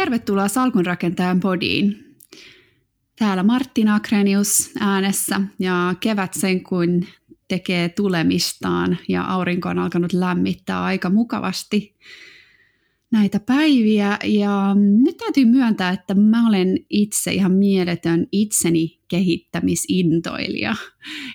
Tervetuloa 0.00 0.48
Salkunrakentajan 0.48 1.40
podiin. 1.40 2.16
Täällä 3.18 3.42
Martina 3.42 3.94
Akrenius 3.94 4.70
äänessä 4.80 5.40
ja 5.58 5.94
kevät 6.00 6.34
sen 6.34 6.64
kun 6.64 7.06
tekee 7.48 7.88
tulemistaan 7.88 8.98
ja 9.08 9.24
aurinko 9.24 9.68
on 9.68 9.78
alkanut 9.78 10.12
lämmittää 10.12 10.84
aika 10.84 11.10
mukavasti 11.10 11.96
näitä 13.10 13.40
päiviä. 13.40 14.18
Ja 14.24 14.76
nyt 15.04 15.16
täytyy 15.16 15.44
myöntää, 15.44 15.90
että 15.90 16.14
mä 16.14 16.48
olen 16.48 16.78
itse 16.90 17.32
ihan 17.32 17.52
mieletön 17.52 18.26
itseni 18.32 19.00
kehittämisintoilija. 19.08 20.76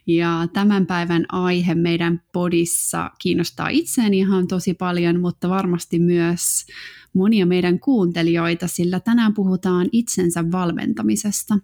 Ja 0.08 0.48
tämän 0.54 0.86
päivän 0.86 1.26
aihe 1.32 1.76
meidän 1.76 2.22
podissa 2.34 3.12
kiinnostaa 3.22 3.70
itseäni 3.70 4.20
ihan 4.20 4.48
tosi 4.48 4.74
paljon, 4.74 5.20
mutta 5.20 5.50
varmasti 5.50 6.00
myös 6.00 6.66
monia 7.14 7.46
meidän 7.46 7.80
kuuntelijoita, 7.80 8.68
sillä 8.68 9.00
tänään 9.00 9.34
puhutaan 9.34 9.90
itsensä 9.92 10.52
valmentamisesta. 10.52 11.58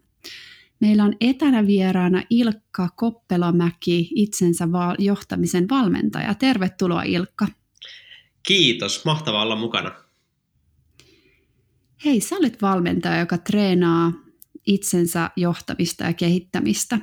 Meillä 0.80 1.04
on 1.04 1.14
etänä 1.22 1.68
vieraana 1.68 2.24
Ilkka 2.30 2.90
Koppelomäki, 2.96 4.10
itsensä 4.16 4.68
johtamisen 5.00 5.70
valmentaja. 5.70 6.34
Tervetuloa 6.34 7.04
Ilkka. 7.04 7.48
Kiitos, 8.44 9.06
mahtavaa 9.06 9.42
olla 9.42 9.56
mukana. 9.56 9.92
Hei, 12.06 12.22
sä 12.22 12.36
olet 12.36 12.62
valmentaja, 12.62 13.20
joka 13.20 13.38
treenaa 13.38 14.14
itsensä 14.66 15.30
johtamista 15.36 16.04
ja 16.04 16.14
kehittämistä. 16.14 17.00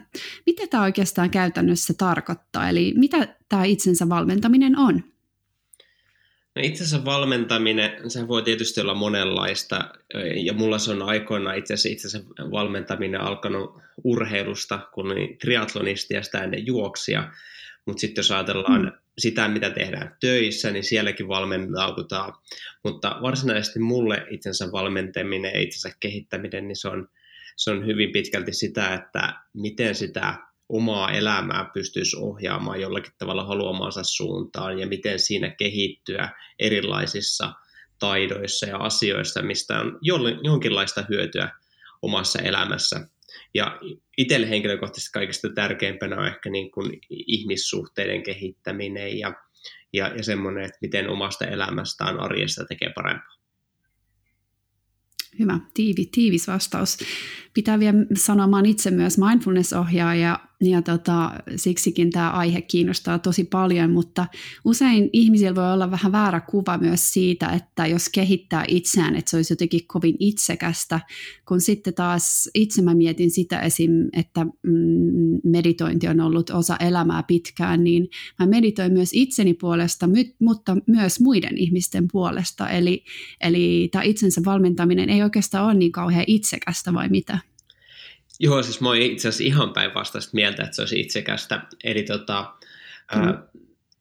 Mitä 0.46 0.66
tämä 0.66 0.82
oikeastaan 0.82 1.30
käytännössä 1.30 1.95
tarkoittaa? 1.95 2.69
Eli 2.69 2.95
mitä 2.96 3.37
tämä 3.48 3.65
itsensä 3.65 4.09
valmentaminen 4.09 4.79
on? 4.79 5.05
No 6.56 6.62
itsensä 6.62 7.05
valmentaminen, 7.05 8.10
se 8.10 8.29
voi 8.29 8.43
tietysti 8.43 8.80
olla 8.80 8.95
monenlaista, 8.95 9.91
ja 10.45 10.52
mulla 10.52 10.79
se 10.79 10.91
on 10.91 11.02
aikoinaan 11.02 11.59
itse 11.59 11.74
asiassa 11.74 11.88
itsensä 11.88 12.23
valmentaminen 12.51 13.20
alkanut 13.20 13.80
urheilusta, 14.04 14.79
kun 14.93 15.13
olin 15.13 15.38
triatlonisti 15.38 16.15
ja 16.15 16.23
sitä 16.23 16.43
ennen 16.43 16.66
juoksia, 16.66 17.32
mutta 17.89 18.01
sitten 18.01 18.23
jos 18.23 18.31
ajatellaan 18.31 18.83
mm. 18.83 18.93
sitä, 19.19 19.49
mitä 19.49 19.71
tehdään 19.71 20.17
töissä, 20.21 20.71
niin 20.71 20.85
sielläkin 20.85 21.29
valmentaudutaan, 21.29 22.35
mutta 22.85 23.19
varsinaisesti 23.23 23.79
mulle 23.79 24.27
itsensä 24.31 24.73
valmentaminen 24.73 25.53
ja 25.55 25.61
itsensä 25.61 25.97
kehittäminen, 26.01 26.69
niin 26.69 26.77
se 26.77 26.89
on, 26.89 27.09
se 27.57 27.71
on 27.71 27.87
hyvin 27.87 28.13
pitkälti 28.13 28.53
sitä, 28.53 28.95
että 28.95 29.35
miten 29.55 29.95
sitä 29.95 30.35
omaa 30.69 31.11
elämää 31.11 31.71
pystyisi 31.75 32.16
ohjaamaan 32.16 32.81
jollakin 32.81 33.13
tavalla 33.19 33.45
haluamansa 33.45 34.03
suuntaan 34.05 34.79
ja 34.79 34.87
miten 34.87 35.19
siinä 35.19 35.51
kehittyä 35.51 36.29
erilaisissa 36.59 37.53
taidoissa 37.99 38.66
ja 38.66 38.77
asioissa, 38.77 39.43
mistä 39.43 39.81
on 39.81 39.99
jonkinlaista 40.43 41.05
hyötyä 41.09 41.51
omassa 42.03 42.39
elämässä. 42.39 43.09
Ja 43.55 43.79
itselle 44.19 44.49
henkilökohtaisesti 44.51 45.13
kaikista 45.13 45.49
tärkeimpänä 45.55 46.17
on 46.17 46.27
ehkä 46.27 46.51
niin 46.51 46.71
kuin 46.71 46.99
ihmissuhteiden 47.11 48.23
kehittäminen 48.23 49.19
ja, 49.19 49.35
ja, 49.93 50.09
ja 50.17 50.23
semmoinen, 50.23 50.65
että 50.65 50.79
miten 50.83 51.09
omasta 51.09 51.47
elämästään 51.47 52.21
arjesta 52.21 52.65
tekee 52.65 52.93
parempaa. 52.95 53.39
Hyvä, 55.39 55.61
tiivi, 55.75 56.07
tiivis 56.13 56.49
vastaus. 56.49 56.99
Pitää 57.59 57.78
vielä 57.78 57.98
sanoa, 58.16 58.46
mä 58.46 58.62
itse 58.64 58.90
myös 58.90 59.18
mindfulness-ohjaaja 59.18 60.40
ja 60.60 60.82
tota, 60.82 61.32
siksikin 61.56 62.10
tämä 62.10 62.30
aihe 62.30 62.62
kiinnostaa 62.62 63.18
tosi 63.18 63.45
paljon, 63.45 63.90
mutta 63.90 64.26
usein 64.64 65.10
ihmisillä 65.12 65.54
voi 65.54 65.72
olla 65.72 65.91
vähän 65.91 66.12
väärä 66.12 66.41
kuva 66.41 66.78
myös 66.78 67.12
siitä, 67.12 67.48
että 67.48 67.86
jos 67.86 68.09
kehittää 68.09 68.64
itseään, 68.69 69.16
että 69.16 69.31
se 69.31 69.36
olisi 69.36 69.53
jotenkin 69.53 69.86
kovin 69.86 70.16
itsekästä, 70.19 71.00
kun 71.48 71.60
sitten 71.60 71.94
taas 71.94 72.50
itse 72.54 72.82
mä 72.82 72.94
mietin 72.94 73.30
sitä 73.30 73.60
esim, 73.60 73.91
että 74.12 74.44
mm, 74.44 75.41
meditointi 75.44 76.08
on 76.08 76.20
ollut 76.20 76.50
osa 76.50 76.76
elämää 76.76 77.22
pitkään, 77.22 77.84
niin 77.84 78.08
mä 78.38 78.47
meditoin 78.47 78.92
myös 78.92 79.10
itseni 79.12 79.54
puolesta, 79.54 80.08
mutta 80.41 80.76
myös 80.86 81.20
muiden 81.20 81.58
ihmisten 81.58 82.08
puolesta, 82.12 82.68
eli, 82.68 83.04
eli 83.41 83.88
tämä 83.92 84.02
itsensä 84.02 84.41
valmentaminen 84.44 85.10
ei 85.10 85.22
oikeastaan 85.22 85.64
ole 85.64 85.74
niin 85.74 85.92
kauhean 85.92 86.24
itsekästä 86.26 86.94
vai 86.94 87.08
mitä? 87.08 87.47
Joo, 88.41 88.62
siis 88.62 88.81
mä 88.81 88.88
oon 88.88 88.97
itse 88.97 89.28
asiassa 89.28 89.44
ihan 89.44 89.72
päinvastaista 89.72 90.31
mieltä, 90.34 90.62
että 90.62 90.76
se 90.76 90.82
olisi 90.82 91.00
itsekästä. 91.00 91.60
Eli 91.84 92.03
tota, 92.03 92.54
mm. 93.15 93.22
ää, 93.22 93.43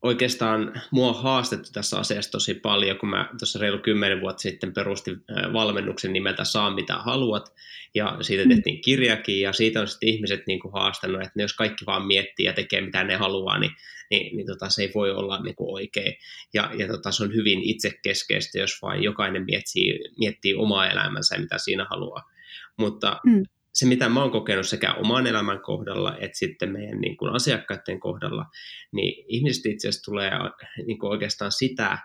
oikeastaan 0.01 0.81
mua 0.91 1.07
on 1.07 1.23
haastettu 1.23 1.69
tässä 1.73 1.97
asiassa 1.97 2.31
tosi 2.31 2.53
paljon, 2.53 2.97
kun 2.97 3.09
mä 3.09 3.29
tuossa 3.39 3.59
reilu 3.59 3.79
kymmenen 3.79 4.21
vuotta 4.21 4.41
sitten 4.41 4.73
perustin 4.73 5.23
valmennuksen 5.53 6.13
nimeltä 6.13 6.43
Saa 6.43 6.75
mitä 6.75 6.93
haluat, 6.93 7.53
ja 7.95 8.17
siitä 8.21 8.43
mm. 8.43 8.49
tehtiin 8.49 8.81
kirjakin, 8.81 9.41
ja 9.41 9.53
siitä 9.53 9.81
on 9.81 9.87
sitten 9.87 10.09
ihmiset 10.09 10.47
niin 10.47 10.59
kuin 10.59 10.73
haastanut, 10.73 11.21
että 11.21 11.41
jos 11.41 11.53
kaikki 11.53 11.85
vaan 11.85 12.05
miettii 12.07 12.45
ja 12.45 12.53
tekee 12.53 12.81
mitä 12.81 13.03
ne 13.03 13.15
haluaa, 13.15 13.59
niin, 13.59 13.71
niin, 14.09 14.37
niin 14.37 14.47
tota, 14.47 14.69
se 14.69 14.81
ei 14.81 14.91
voi 14.95 15.11
olla 15.11 15.41
niin 15.43 15.55
kuin 15.55 15.73
oikein. 15.73 16.13
Ja, 16.53 16.71
ja 16.77 16.87
tota, 16.87 17.11
se 17.11 17.23
on 17.23 17.35
hyvin 17.35 17.63
itsekeskeistä, 17.63 18.59
jos 18.59 18.81
vain 18.81 19.03
jokainen 19.03 19.45
miettii, 19.45 19.99
miettii 20.19 20.55
omaa 20.55 20.89
elämänsä 20.89 21.35
ja 21.35 21.41
mitä 21.41 21.57
siinä 21.57 21.87
haluaa. 21.89 22.31
Mutta 22.77 23.19
mm 23.25 23.43
se, 23.77 23.85
mitä 23.85 24.09
mä 24.09 24.21
oon 24.21 24.31
kokenut 24.31 24.67
sekä 24.67 24.93
oman 24.93 25.27
elämän 25.27 25.61
kohdalla 25.61 26.17
että 26.19 26.37
sitten 26.37 26.71
meidän 26.71 27.01
niin 27.01 27.17
kuin 27.17 27.33
asiakkaiden 27.33 27.99
kohdalla, 27.99 28.45
niin 28.91 29.25
ihmiset 29.27 29.65
itse 29.65 29.87
asiassa 29.87 30.11
tulee 30.11 30.31
niin 30.85 30.99
kuin 30.99 31.11
oikeastaan 31.11 31.51
sitä 31.51 31.97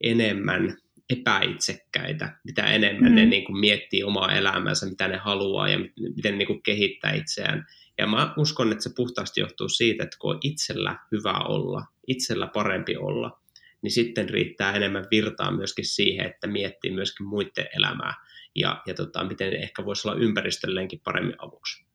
enemmän 0.00 0.76
epäitsekkäitä, 1.10 2.38
mitä 2.44 2.66
enemmän 2.66 3.12
mm. 3.12 3.16
ne 3.16 3.26
niin 3.26 3.44
kuin 3.44 3.58
miettii 3.58 4.04
omaa 4.04 4.32
elämäänsä, 4.32 4.86
mitä 4.86 5.08
ne 5.08 5.16
haluaa 5.16 5.68
ja 5.68 5.78
miten 6.16 6.32
ne 6.32 6.38
niin 6.38 6.46
kuin 6.46 6.62
kehittää 6.62 7.12
itseään. 7.12 7.66
Ja 7.98 8.06
mä 8.06 8.34
uskon, 8.36 8.72
että 8.72 8.84
se 8.84 8.90
puhtaasti 8.96 9.40
johtuu 9.40 9.68
siitä, 9.68 10.04
että 10.04 10.16
kun 10.20 10.34
on 10.34 10.38
itsellä 10.42 10.98
hyvä 11.12 11.38
olla, 11.38 11.84
itsellä 12.06 12.46
parempi 12.46 12.96
olla, 12.96 13.40
niin 13.82 13.90
sitten 13.90 14.28
riittää 14.28 14.72
enemmän 14.72 15.06
virtaa 15.10 15.50
myöskin 15.50 15.86
siihen, 15.86 16.26
että 16.26 16.46
miettii 16.46 16.90
myöskin 16.90 17.26
muiden 17.26 17.66
elämää 17.76 18.14
ja, 18.54 18.82
ja 18.86 18.94
tota, 18.94 19.24
miten 19.24 19.52
ehkä 19.52 19.84
voisi 19.84 20.08
olla 20.08 20.20
ympäristölleenkin 20.20 21.00
paremmin 21.04 21.36
avuksi. 21.38 21.88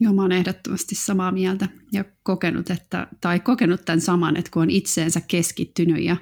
Joo, 0.00 0.12
mä 0.12 0.36
ehdottomasti 0.36 0.94
samaa 0.94 1.32
mieltä 1.32 1.68
ja 1.92 2.04
kokenut, 2.22 2.70
että, 2.70 3.06
tai 3.20 3.40
kokenut 3.40 3.84
tämän 3.84 4.00
saman, 4.00 4.36
että 4.36 4.50
kun 4.50 4.62
on 4.62 4.70
itseensä 4.70 5.20
keskittynyt 5.28 6.04
ja 6.04 6.16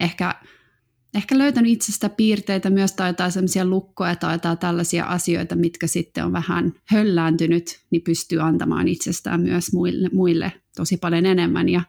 ehkä, 0.00 0.34
ehkä 1.14 1.38
löytänyt 1.38 1.72
itsestä 1.72 2.08
piirteitä 2.08 2.70
myös 2.70 2.92
tai 2.92 3.08
jotain 3.08 3.32
sellaisia 3.32 3.64
lukkoja 3.64 4.16
tai 4.16 4.34
jotain 4.34 4.58
tällaisia 4.58 5.04
asioita, 5.04 5.56
mitkä 5.56 5.86
sitten 5.86 6.24
on 6.24 6.32
vähän 6.32 6.72
höllääntynyt, 6.84 7.80
niin 7.90 8.02
pystyy 8.02 8.40
antamaan 8.40 8.88
itsestään 8.88 9.40
myös 9.40 9.72
muille, 9.72 10.08
muille 10.12 10.52
tosi 10.76 10.96
paljon 10.96 11.26
enemmän 11.26 11.68
ja 11.68 11.82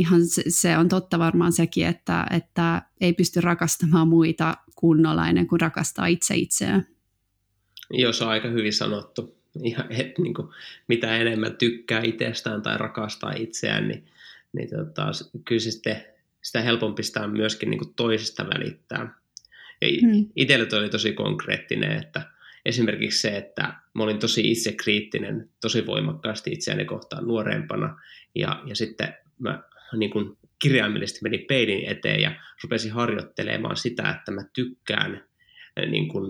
ihan 0.00 0.26
se, 0.26 0.42
se 0.48 0.76
on 0.78 0.88
totta 0.88 1.18
varmaan 1.18 1.52
sekin, 1.52 1.86
että, 1.86 2.26
että 2.30 2.82
ei 3.00 3.12
pysty 3.12 3.40
rakastamaan 3.40 4.08
muita 4.08 4.56
kunnolla 4.74 5.28
ennen 5.28 5.46
kuin 5.46 5.60
rakastaa 5.60 6.06
itse 6.06 6.36
itseään. 6.36 6.86
Joo, 7.90 8.12
se 8.12 8.24
on 8.24 8.30
aika 8.30 8.48
hyvin 8.48 8.72
sanottu. 8.72 9.40
Ihan, 9.62 9.86
et, 9.92 10.18
niin 10.18 10.34
kuin, 10.34 10.48
mitä 10.88 11.16
enemmän 11.16 11.56
tykkää 11.56 12.00
itsestään 12.02 12.62
tai 12.62 12.78
rakastaa 12.78 13.32
itseään, 13.32 13.88
niin, 13.88 14.06
niin 14.52 14.70
tota, 14.70 15.06
kyllä 15.44 15.60
se 15.60 15.70
sitten, 15.70 16.04
sitä 16.42 16.60
helpompi 16.60 17.02
sitä 17.02 17.28
myöskin 17.28 17.70
niin 17.70 17.78
kuin 17.78 17.94
toisesta 17.94 18.46
välittää. 18.46 19.14
Hmm. 20.00 20.26
itselle 20.36 20.78
oli 20.78 20.88
tosi 20.88 21.12
konkreettinen, 21.12 21.92
että 21.92 22.22
esimerkiksi 22.64 23.20
se, 23.20 23.36
että 23.36 23.74
mä 23.94 24.02
olin 24.02 24.18
tosi 24.18 24.50
itsekriittinen, 24.50 25.50
tosi 25.60 25.86
voimakkaasti 25.86 26.52
itseäni 26.52 26.84
kohtaan 26.84 27.26
nuorempana, 27.26 28.00
ja, 28.34 28.62
ja 28.66 28.76
sitten 28.76 29.14
mä 29.38 29.62
niin 29.96 30.10
kuin 30.10 30.36
kirjaimellisesti 30.62 31.20
meni 31.22 31.38
peilin 31.38 31.84
eteen 31.84 32.20
ja 32.20 32.32
rupesin 32.62 32.92
harjoittelemaan 32.92 33.76
sitä, 33.76 34.10
että 34.10 34.32
mä 34.32 34.42
tykkään 34.52 35.24
eh, 35.76 35.90
niin 35.90 36.08
kuin, 36.08 36.26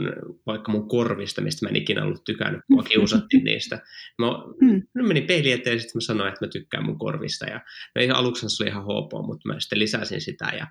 vaikka 0.46 0.72
mun 0.72 0.88
korvista, 0.88 1.40
mistä 1.40 1.66
mä 1.66 1.70
en 1.70 1.76
ikinä 1.76 2.04
ollut 2.04 2.24
tykännyt, 2.24 2.60
kun 2.66 2.84
kiusattiin 2.84 3.44
niistä. 3.44 3.78
Mä, 4.18 4.26
mm. 4.60 4.82
mä 4.94 5.02
menin 5.02 5.26
peilin 5.26 5.52
eteen 5.52 5.76
ja 5.76 5.80
sitten 5.80 5.96
mä 5.96 6.00
sanoin, 6.00 6.28
että 6.28 6.46
mä 6.46 6.50
tykkään 6.50 6.84
mun 6.84 6.98
korvista. 6.98 7.46
Ja 7.46 7.60
no 8.08 8.14
aluksi 8.14 8.48
se 8.48 8.62
oli 8.62 8.70
ihan 8.70 8.84
hopoa, 8.84 9.22
mutta 9.22 9.48
mä 9.48 9.60
sitten 9.60 9.78
lisäsin 9.78 10.20
sitä. 10.20 10.52
Ja 10.58 10.66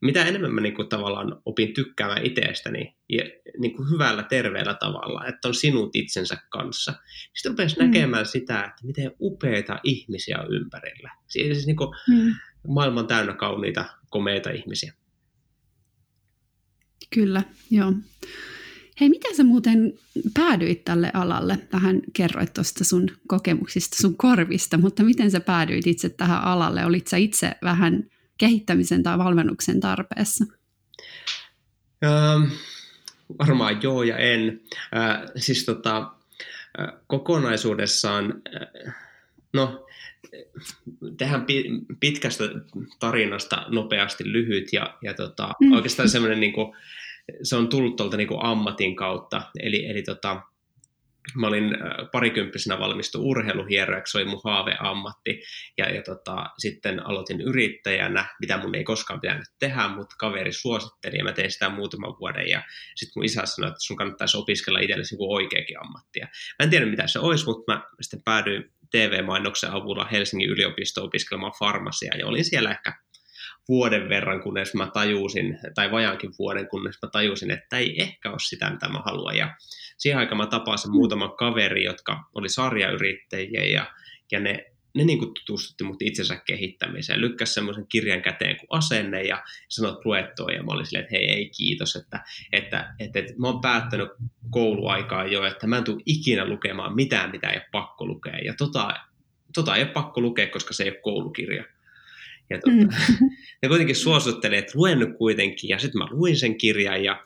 mitä 0.00 0.24
enemmän 0.24 0.54
mä 0.54 0.60
niin 0.60 0.74
kuin, 0.74 0.88
tavallaan 0.88 1.42
opin 1.44 1.74
tykkäämään 1.74 2.26
itsestäni 2.26 2.96
ja 3.08 3.24
niin 3.58 3.76
kuin 3.76 3.90
hyvällä, 3.90 4.22
terveellä 4.22 4.74
tavalla, 4.74 5.26
että 5.26 5.48
on 5.48 5.54
sinut 5.54 5.96
itsensä 5.96 6.36
kanssa, 6.50 6.92
niin 6.92 7.30
sitten 7.34 7.52
rupesi 7.52 7.76
mm. 7.76 7.84
näkemään 7.84 8.26
sitä, 8.26 8.58
että 8.58 8.86
miten 8.86 9.12
upeita 9.20 9.80
ihmisiä 9.84 10.38
on 10.38 10.54
ympärillä. 10.54 11.10
Siis 11.26 11.66
niin 11.66 11.76
kuin, 11.76 11.90
mm 12.08 12.34
maailman 12.68 13.06
täynnä 13.06 13.34
kauniita, 13.34 13.84
komeita 14.10 14.50
ihmisiä. 14.50 14.92
Kyllä, 17.14 17.42
joo. 17.70 17.92
Hei, 19.00 19.08
miten 19.08 19.36
sä 19.36 19.44
muuten 19.44 19.92
päädyit 20.34 20.84
tälle 20.84 21.10
alalle? 21.14 21.58
Vähän 21.72 22.02
kerroit 22.12 22.54
tuosta 22.54 22.84
sun 22.84 23.10
kokemuksista, 23.28 23.96
sun 23.96 24.16
korvista, 24.16 24.78
mutta 24.78 25.02
miten 25.02 25.30
sä 25.30 25.40
päädyit 25.40 25.86
itse 25.86 26.08
tähän 26.08 26.44
alalle? 26.44 26.84
Olit 26.84 27.06
sä 27.06 27.16
itse 27.16 27.52
vähän 27.62 28.10
kehittämisen 28.38 29.02
tai 29.02 29.18
valmennuksen 29.18 29.80
tarpeessa? 29.80 30.44
Ähm, 32.04 32.52
varmaan 33.38 33.82
joo 33.82 34.02
ja 34.02 34.16
en. 34.16 34.60
Äh, 34.96 35.20
siis 35.36 35.64
tota, 35.64 35.96
äh, 36.80 36.88
kokonaisuudessaan, 37.06 38.42
äh, 38.86 38.94
no 39.52 39.86
tehdään 41.16 41.46
pitkästä 42.00 42.44
tarinasta 42.98 43.66
nopeasti 43.68 44.32
lyhyt 44.32 44.72
ja, 44.72 44.98
ja 45.02 45.14
tota, 45.14 45.54
mm. 45.60 45.72
oikeastaan 45.72 46.08
semmoinen, 46.08 46.40
niin 46.40 46.52
kuin, 46.52 46.76
se 47.42 47.56
on 47.56 47.68
tullut 47.68 47.96
tuolta 47.96 48.16
niin 48.16 48.28
kuin 48.28 48.44
ammatin 48.44 48.96
kautta, 48.96 49.42
eli, 49.60 49.86
eli 49.86 50.02
tota, 50.02 50.42
mä 51.34 51.46
olin 51.46 51.64
äh, 51.64 52.10
parikymppisenä 52.12 52.78
valmistu 52.78 53.28
urheiluhierojaksi, 53.28 54.12
se 54.12 54.18
oli 54.18 54.24
mun 54.24 54.40
haaveammatti, 54.44 55.42
ja, 55.78 55.90
ja 55.90 56.02
tota, 56.02 56.46
sitten 56.58 57.06
aloitin 57.06 57.40
yrittäjänä, 57.40 58.26
mitä 58.40 58.58
mun 58.58 58.74
ei 58.74 58.84
koskaan 58.84 59.20
pitänyt 59.20 59.48
tehdä, 59.58 59.88
mutta 59.88 60.16
kaveri 60.18 60.52
suositteli, 60.52 61.18
ja 61.18 61.24
mä 61.24 61.32
tein 61.32 61.50
sitä 61.50 61.68
muutaman 61.68 62.14
vuoden, 62.20 62.48
ja 62.48 62.62
sitten 62.96 63.12
mun 63.16 63.24
isä 63.24 63.42
sanoi, 63.44 63.68
että 63.68 63.80
sun 63.80 63.96
kannattaisi 63.96 64.36
opiskella 64.36 64.78
itsellesi 64.78 65.14
joku 65.14 65.34
oikeakin 65.34 65.80
ammattia. 65.80 66.26
Mä 66.58 66.64
en 66.64 66.70
tiedä, 66.70 66.86
mitä 66.86 67.06
se 67.06 67.18
olisi, 67.18 67.44
mutta 67.44 67.72
mä 67.72 67.82
sitten 68.00 68.22
päädyin 68.22 68.72
TV-mainoksen 68.90 69.70
avulla 69.70 70.04
Helsingin 70.04 70.50
yliopisto 70.50 71.04
opiskelemaan 71.04 71.52
farmasiaa, 71.58 72.16
ja 72.18 72.26
olin 72.26 72.44
siellä 72.44 72.70
ehkä 72.70 72.92
vuoden 73.68 74.08
verran, 74.08 74.42
kunnes 74.42 74.74
mä 74.74 74.90
tajusin, 74.94 75.58
tai 75.74 75.90
vajaankin 75.90 76.30
vuoden, 76.38 76.68
kunnes 76.68 76.98
mä 77.02 77.08
tajusin, 77.12 77.50
että 77.50 77.78
ei 77.78 78.02
ehkä 78.02 78.30
ole 78.30 78.38
sitä, 78.38 78.70
mitä 78.70 78.88
mä 78.88 78.98
haluan. 78.98 79.36
Ja 79.36 79.54
siihen 79.98 80.18
aikaan 80.18 80.36
mä 80.36 80.46
tapasin 80.46 80.92
muutaman 80.92 81.36
kaveri, 81.36 81.84
jotka 81.84 82.24
oli 82.34 82.48
sarjayrittäjiä, 82.48 83.64
ja, 83.64 83.86
ja 84.32 84.40
ne, 84.40 84.72
ne 84.94 85.04
niin 85.04 85.18
kuin 85.18 85.34
tutustutti 85.34 85.84
mut 85.84 86.02
itsensä 86.02 86.36
kehittämiseen. 86.46 87.20
Lykkäsi 87.20 87.54
semmoisen 87.54 87.86
kirjan 87.88 88.22
käteen 88.22 88.56
kuin 88.56 88.68
asenne, 88.70 89.22
ja 89.22 89.42
sanoi 89.68 90.00
luettua, 90.04 90.50
ja 90.50 90.62
mä 90.62 90.72
olin 90.72 90.86
silleen, 90.86 91.04
että 91.04 91.16
hei, 91.16 91.30
ei 91.30 91.50
kiitos, 91.56 91.96
että, 91.96 92.24
että, 92.52 92.94
että, 92.98 93.18
että 93.18 93.32
mä 93.38 93.46
oon 93.46 93.60
päättänyt 93.60 94.08
kouluaikaa 94.50 95.26
jo, 95.26 95.44
että 95.44 95.66
mä 95.66 95.78
en 95.78 95.84
tule 95.84 96.02
ikinä 96.06 96.46
lukemaan 96.46 96.94
mitään, 96.94 97.30
mitä 97.30 97.50
ei 97.50 97.56
ole 97.56 97.66
pakko 97.72 98.06
lukea. 98.06 98.38
Ja 98.38 98.54
tota, 98.58 98.88
tota 99.54 99.76
ei 99.76 99.82
ole 99.82 99.90
pakko 99.90 100.20
lukea, 100.20 100.46
koska 100.46 100.74
se 100.74 100.82
ei 100.82 100.90
ole 100.90 101.00
koulukirja. 101.02 101.64
Ja 102.50 102.58
tuota, 102.58 102.80
mm. 102.80 103.28
ne 103.62 103.68
kuitenkin 103.68 103.96
suositteli, 103.96 104.56
että 104.56 104.72
luen 104.74 104.98
nyt 104.98 105.16
kuitenkin, 105.18 105.68
ja 105.68 105.78
sitten 105.78 105.98
mä 105.98 106.06
luin 106.10 106.36
sen 106.36 106.58
kirjan, 106.58 107.04
ja 107.04 107.24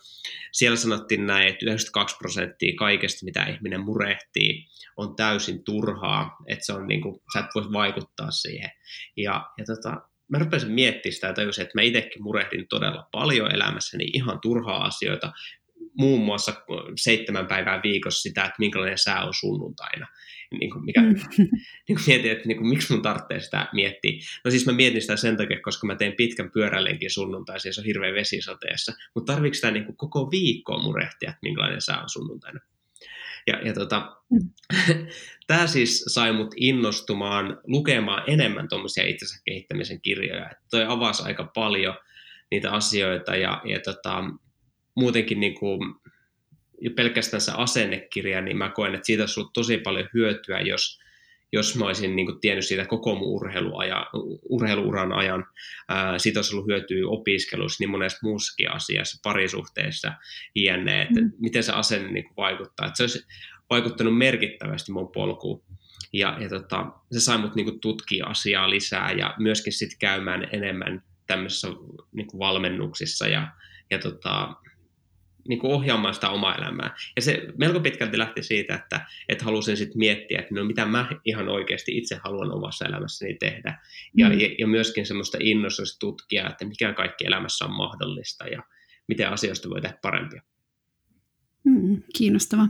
siellä 0.52 0.76
sanottiin 0.76 1.26
näin, 1.26 1.49
että 1.49 1.66
92 1.66 2.16
prosenttia 2.16 2.72
kaikesta, 2.78 3.25
mitä 3.25 3.44
ihminen 3.44 3.81
murehtii, 3.81 4.64
on 4.96 5.16
täysin 5.16 5.64
turhaa, 5.64 6.37
että 6.46 6.66
se 6.66 6.72
on 6.72 6.87
niin 6.87 7.00
kuin, 7.00 7.20
sä 7.32 7.40
et 7.40 7.46
voi 7.54 7.72
vaikuttaa 7.72 8.31
siihen. 8.31 8.70
Ja, 9.16 9.50
ja 9.58 9.64
tota, 9.64 10.08
mä 10.28 10.38
rupesin 10.38 10.72
miettimään 10.72 11.14
sitä 11.14 11.26
ja 11.26 11.34
tajusin, 11.34 11.62
että 11.62 11.78
mä 11.78 11.82
itsekin 11.82 12.22
murehdin 12.22 12.69
todella 12.69 13.08
paljon 13.12 13.54
elämässäni 13.54 14.04
ihan 14.04 14.40
turhaa 14.40 14.84
asioita, 14.84 15.32
muun 15.99 16.21
muassa 16.21 16.55
seitsemän 16.97 17.47
päivää 17.47 17.81
viikossa 17.83 18.23
sitä, 18.23 18.44
että 18.44 18.56
minkälainen 18.59 18.99
sää 18.99 19.25
on 19.25 19.35
sunnuntaina 19.35 20.06
niin 20.59 20.71
kuin 20.71 20.85
mikä, 20.85 21.00
mm. 21.00 21.09
niin 21.89 21.97
kuin 21.97 22.06
mietin, 22.06 22.33
että 22.33 22.49
niin 22.49 22.56
kuin, 22.56 22.69
miksi 22.69 22.93
mun 22.93 23.03
tarvitsee 23.03 23.41
sitä 23.41 23.69
miettiä. 23.73 24.12
No 24.44 24.50
siis 24.50 24.67
mä 24.67 24.73
mietin 24.73 25.00
sitä 25.00 25.17
sen 25.17 25.37
takia, 25.37 25.61
koska 25.62 25.87
mä 25.87 25.94
teen 25.94 26.12
pitkän 26.17 26.50
pyörälenkin 26.50 27.11
sunnuntaisin 27.11 27.69
ja 27.69 27.73
se 27.73 27.81
on 27.81 27.87
hirveän 27.87 28.15
vesisateessa. 28.15 28.93
Mutta 29.15 29.33
tarviiko 29.33 29.55
sitä 29.55 29.71
niin 29.71 29.85
kuin 29.85 29.97
koko 29.97 30.31
viikkoa 30.31 30.83
murehtia, 30.83 31.31
että 31.31 31.39
minkälainen 31.43 31.81
sää 31.81 32.03
on 32.03 32.09
sunnuntaina? 32.09 32.61
Ja, 33.47 33.61
ja 33.67 33.73
tota, 33.73 34.17
mm. 34.31 34.50
tämä 35.47 35.67
siis 35.67 36.05
sai 36.09 36.33
mut 36.33 36.55
innostumaan 36.56 37.61
lukemaan 37.67 38.23
enemmän 38.27 38.69
tuommoisia 38.69 39.06
itsensä 39.06 39.43
kehittämisen 39.44 40.00
kirjoja. 40.00 40.50
Että 40.50 40.65
toi 40.71 40.85
avasi 40.89 41.23
aika 41.23 41.50
paljon 41.55 41.94
niitä 42.50 42.71
asioita 42.71 43.37
ja, 43.37 43.62
ja 43.65 43.81
tota, 43.81 44.25
muutenkin 44.97 45.41
niin 45.41 45.55
kuin, 45.55 45.94
jo 46.81 46.91
pelkästään 46.97 47.41
se 47.41 47.53
asennekirja, 47.55 48.41
niin 48.41 48.56
mä 48.56 48.69
koen, 48.69 48.94
että 48.94 49.06
siitä 49.06 49.23
olisi 49.23 49.41
ollut 49.41 49.53
tosi 49.53 49.79
paljon 49.79 50.09
hyötyä, 50.15 50.61
jos, 50.61 51.00
jos 51.53 51.77
mä 51.77 51.85
olisin 51.85 52.17
niin 52.17 52.27
kuin, 52.27 52.41
tiennyt 52.41 52.65
siitä 52.65 52.87
koko 52.87 53.15
mun 53.15 53.29
urheiluaja, 53.29 54.06
urheiluuran 54.49 55.12
ajan. 55.12 55.44
Ää, 55.89 56.19
siitä 56.19 56.39
olisi 56.39 56.55
ollut 56.55 56.69
hyötyä 56.69 56.99
opiskelussa, 57.06 57.83
niin 57.83 57.91
monessa 57.91 58.19
muussakin 58.23 58.71
asiassa, 58.71 59.21
parisuhteessa, 59.23 60.12
jne, 60.55 61.03
että 61.03 61.21
mm. 61.21 61.33
miten 61.39 61.62
se 61.62 61.73
asenne 61.73 62.11
niin 62.11 62.25
kuin, 62.25 62.37
vaikuttaa. 62.37 62.87
Että 62.87 62.97
se 62.97 63.03
olisi 63.03 63.27
vaikuttanut 63.71 64.19
merkittävästi 64.19 64.93
mun 64.93 65.12
polkuun. 65.12 65.62
Ja, 66.12 66.37
ja 66.41 66.49
tota, 66.49 66.87
se 67.12 67.21
sai 67.21 67.39
mut 67.39 67.55
niin 67.55 67.67
kuin, 67.67 67.81
tutkia 67.81 68.27
asiaa 68.27 68.71
lisää 68.71 69.12
ja 69.12 69.35
myöskin 69.39 69.73
sitten 69.73 69.99
käymään 69.99 70.49
enemmän 70.53 71.03
tämmöisissä 71.27 71.69
niin 72.12 72.27
kuin, 72.27 72.39
valmennuksissa 72.39 73.29
ja, 73.29 73.49
ja 73.91 73.99
tota, 73.99 74.56
niin 75.49 75.59
kuin 75.59 75.73
ohjaamaan 75.73 76.15
sitä 76.15 76.31
omaa 76.31 76.55
elämää. 76.55 76.97
Ja 77.17 77.23
se 77.23 77.47
melko 77.59 77.81
pitkälti 77.81 78.19
lähti 78.19 78.43
siitä, 78.43 78.75
että, 78.75 79.06
että 79.29 79.44
halusin 79.44 79.77
sitten 79.77 79.99
miettiä, 79.99 80.41
että 80.41 80.55
no 80.55 80.65
mitä 80.65 80.87
mä 80.87 81.09
ihan 81.25 81.49
oikeasti 81.49 81.99
itse 81.99 82.21
haluan 82.25 82.53
omassa 82.53 82.87
elämässäni 82.87 83.35
tehdä. 83.35 83.79
Ja, 84.17 84.29
mm. 84.29 84.41
ja, 84.41 84.49
ja 84.59 84.67
myöskin 84.67 85.06
semmoista 85.06 85.39
innostusta 85.41 85.99
tutkia, 85.99 86.50
että 86.50 86.65
mikä 86.65 86.93
kaikki 86.93 87.27
elämässä 87.27 87.65
on 87.65 87.77
mahdollista 87.77 88.47
ja 88.47 88.62
miten 89.09 89.29
asioista 89.29 89.71
voi 89.71 89.81
tehdä 89.81 89.99
parempia. 90.03 90.43
Mm, 91.65 92.03
kiinnostava. 92.17 92.69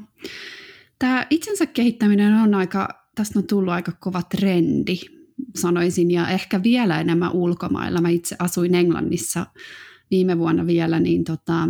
Tämä 0.99 1.27
itsensä 1.31 1.67
kehittäminen 1.67 2.35
on 2.35 2.55
aika, 2.55 2.89
tästä 3.15 3.39
on 3.39 3.47
tullut 3.47 3.73
aika 3.73 3.93
kova 4.01 4.23
trendi, 4.23 4.97
sanoisin, 5.57 6.11
ja 6.11 6.29
ehkä 6.29 6.63
vielä 6.63 7.01
enemmän 7.01 7.33
ulkomailla. 7.33 8.01
Mä 8.01 8.09
itse 8.09 8.37
asuin 8.39 8.75
Englannissa 8.75 9.47
viime 10.11 10.39
vuonna 10.39 10.67
vielä, 10.67 11.01
niin 11.01 11.25
tota, 11.25 11.69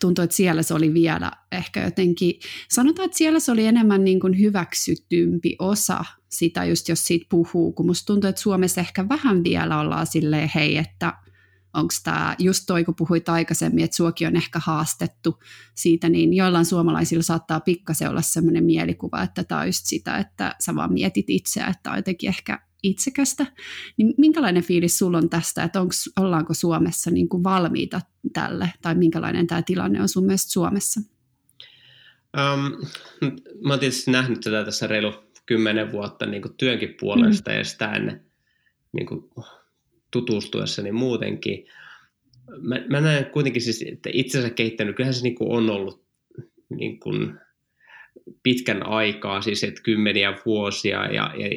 tuntui, 0.00 0.24
että 0.24 0.36
siellä 0.36 0.62
se 0.62 0.74
oli 0.74 0.94
vielä 0.94 1.32
ehkä 1.52 1.84
jotenkin, 1.84 2.34
sanotaan, 2.70 3.06
että 3.06 3.18
siellä 3.18 3.40
se 3.40 3.52
oli 3.52 3.66
enemmän 3.66 4.04
niin 4.04 4.20
kuin 4.20 4.38
hyväksytympi 4.38 5.56
osa 5.58 6.04
sitä, 6.28 6.64
just 6.64 6.88
jos 6.88 7.04
siitä 7.04 7.26
puhuu, 7.28 7.72
kun 7.72 7.86
musta 7.86 8.06
tuntuu, 8.06 8.28
että 8.30 8.42
Suomessa 8.42 8.80
ehkä 8.80 9.08
vähän 9.08 9.44
vielä 9.44 9.80
ollaan 9.80 10.06
silleen, 10.06 10.50
hei, 10.54 10.76
että 10.76 11.14
onko 11.74 11.94
tämä 12.04 12.36
just 12.38 12.64
toi, 12.66 12.84
kun 12.84 12.94
puhuit 12.94 13.28
aikaisemmin, 13.28 13.84
että 13.84 13.96
suokin 13.96 14.28
on 14.28 14.36
ehkä 14.36 14.60
haastettu 14.64 15.38
siitä, 15.74 16.08
niin 16.08 16.34
joillain 16.34 16.64
suomalaisilla 16.64 17.22
saattaa 17.22 17.60
pikkasen 17.60 18.10
olla 18.10 18.22
sellainen 18.22 18.64
mielikuva, 18.64 19.22
että 19.22 19.44
tämä 19.44 19.60
on 19.60 19.66
just 19.66 19.86
sitä, 19.86 20.16
että 20.16 20.56
sä 20.60 20.74
vaan 20.74 20.92
mietit 20.92 21.30
itseä, 21.30 21.66
että 21.66 21.90
on 21.90 21.96
jotenkin 21.96 22.28
ehkä 22.28 22.58
itsekästä. 22.82 23.46
Niin 23.96 24.14
minkälainen 24.18 24.62
fiilis 24.62 24.98
sulla 24.98 25.18
on 25.18 25.30
tästä, 25.30 25.62
että 25.62 25.80
onks, 25.80 26.10
ollaanko 26.20 26.54
Suomessa 26.54 27.10
niin 27.10 27.28
kuin 27.28 27.44
valmiita 27.44 28.00
tälle, 28.32 28.72
tai 28.82 28.94
minkälainen 28.94 29.46
tämä 29.46 29.62
tilanne 29.62 30.02
on 30.02 30.08
sun 30.08 30.24
mielestä 30.26 30.52
Suomessa? 30.52 31.00
Um, 32.36 32.86
mä 33.66 33.72
oon 33.72 33.80
tietysti 33.80 34.10
nähnyt 34.10 34.40
tätä 34.40 34.64
tässä 34.64 34.86
reilu 34.86 35.14
kymmenen 35.46 35.92
vuotta 35.92 36.26
niin 36.26 36.42
kuin 36.42 36.54
työnkin 36.56 36.94
puolesta 37.00 37.50
mm. 37.50 37.56
ja 37.56 37.64
sitä 37.64 37.92
ennen 37.92 38.24
niin 38.92 39.06
kuin 39.06 39.30
tutustuessani 40.10 40.92
muutenkin. 40.92 41.66
Mä, 42.60 42.76
mä 42.90 43.00
näen 43.00 43.26
kuitenkin 43.26 43.62
siis, 43.62 43.84
että 43.92 44.10
itsensä 44.12 44.50
kehittänyt, 44.50 44.96
kyllähän 44.96 45.14
se 45.14 45.22
niin 45.22 45.34
kuin 45.34 45.50
on 45.50 45.70
ollut 45.70 46.04
niin 46.70 47.00
kuin 47.00 47.38
pitkän 48.42 48.86
aikaa, 48.86 49.40
siis 49.42 49.64
että 49.64 49.82
kymmeniä 49.82 50.38
vuosia 50.46 51.06
ja, 51.06 51.34
ja, 51.38 51.48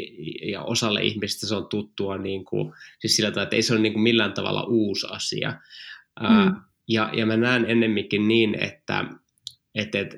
ja 0.51 0.62
osalle 0.62 1.03
ihmisistä 1.03 1.48
se 1.48 1.55
on 1.55 1.67
tuttua 1.70 2.17
niin 2.17 2.46
kuin, 2.46 2.74
siis 3.00 3.15
sillä 3.15 3.32
tavalla, 3.32 3.44
että 3.44 3.55
ei 3.55 3.62
se 3.62 3.74
ole 3.74 3.82
niin 3.82 3.94
kuin 3.94 4.03
millään 4.03 4.34
tavalla 4.34 4.63
uusi 4.63 5.08
asia. 5.10 5.50
Mm. 5.50 6.25
Ää, 6.25 6.51
ja, 6.88 7.10
ja 7.13 7.25
mä 7.25 7.38
näen 7.38 7.65
ennemminkin 7.65 8.27
niin, 8.27 8.63
että, 8.63 9.05
että, 9.75 10.00
että 10.00 10.17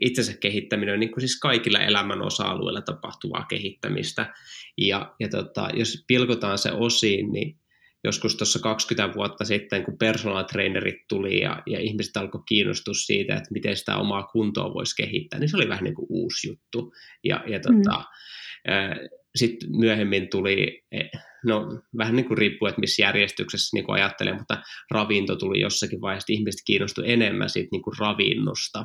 itsensä 0.00 0.36
kehittäminen 0.40 0.94
on 0.94 1.00
niin 1.00 1.12
kuin 1.12 1.20
siis 1.20 1.40
kaikilla 1.40 1.78
elämän 1.78 2.22
osa-alueilla 2.22 2.82
tapahtuvaa 2.82 3.44
kehittämistä. 3.44 4.34
Ja, 4.78 5.14
ja 5.20 5.28
tota, 5.28 5.68
jos 5.74 6.04
pilkotaan 6.06 6.58
se 6.58 6.72
osiin, 6.72 7.32
niin 7.32 7.58
joskus 8.04 8.36
tuossa 8.36 8.58
20 8.58 9.14
vuotta 9.16 9.44
sitten, 9.44 9.84
kun 9.84 9.98
personal 9.98 10.42
trainerit 10.42 11.08
tuli 11.08 11.40
ja, 11.40 11.62
ja 11.66 11.80
ihmiset 11.80 12.16
alkoi 12.16 12.42
kiinnostua 12.48 12.94
siitä, 12.94 13.36
että 13.36 13.52
miten 13.52 13.76
sitä 13.76 13.96
omaa 13.96 14.22
kuntoa 14.22 14.74
voisi 14.74 14.96
kehittää, 14.96 15.40
niin 15.40 15.48
se 15.48 15.56
oli 15.56 15.68
vähän 15.68 15.84
niin 15.84 15.94
kuin 15.94 16.06
uusi 16.10 16.48
juttu. 16.48 16.92
Ja, 17.24 17.44
ja 17.46 17.60
tota, 17.60 17.98
mm. 17.98 19.08
sitten 19.36 19.70
myöhemmin 19.78 20.30
tuli, 20.30 20.82
e, 20.92 21.00
no 21.46 21.80
vähän 21.98 22.16
niin 22.16 22.26
kuin 22.26 22.38
riippuu, 22.38 22.68
että 22.68 22.80
missä 22.80 23.02
järjestyksessä 23.02 23.76
niin 23.76 23.84
kuin 23.84 23.94
ajattelen, 23.94 24.36
mutta 24.36 24.62
ravinto 24.90 25.36
tuli 25.36 25.60
jossakin 25.60 26.00
vaiheessa, 26.00 26.32
ihmiset 26.32 26.60
kiinnostuivat 26.66 27.10
enemmän 27.10 27.50
siitä 27.50 27.68
niin 27.72 27.82
kuin 27.82 27.98
ravinnosta 27.98 28.84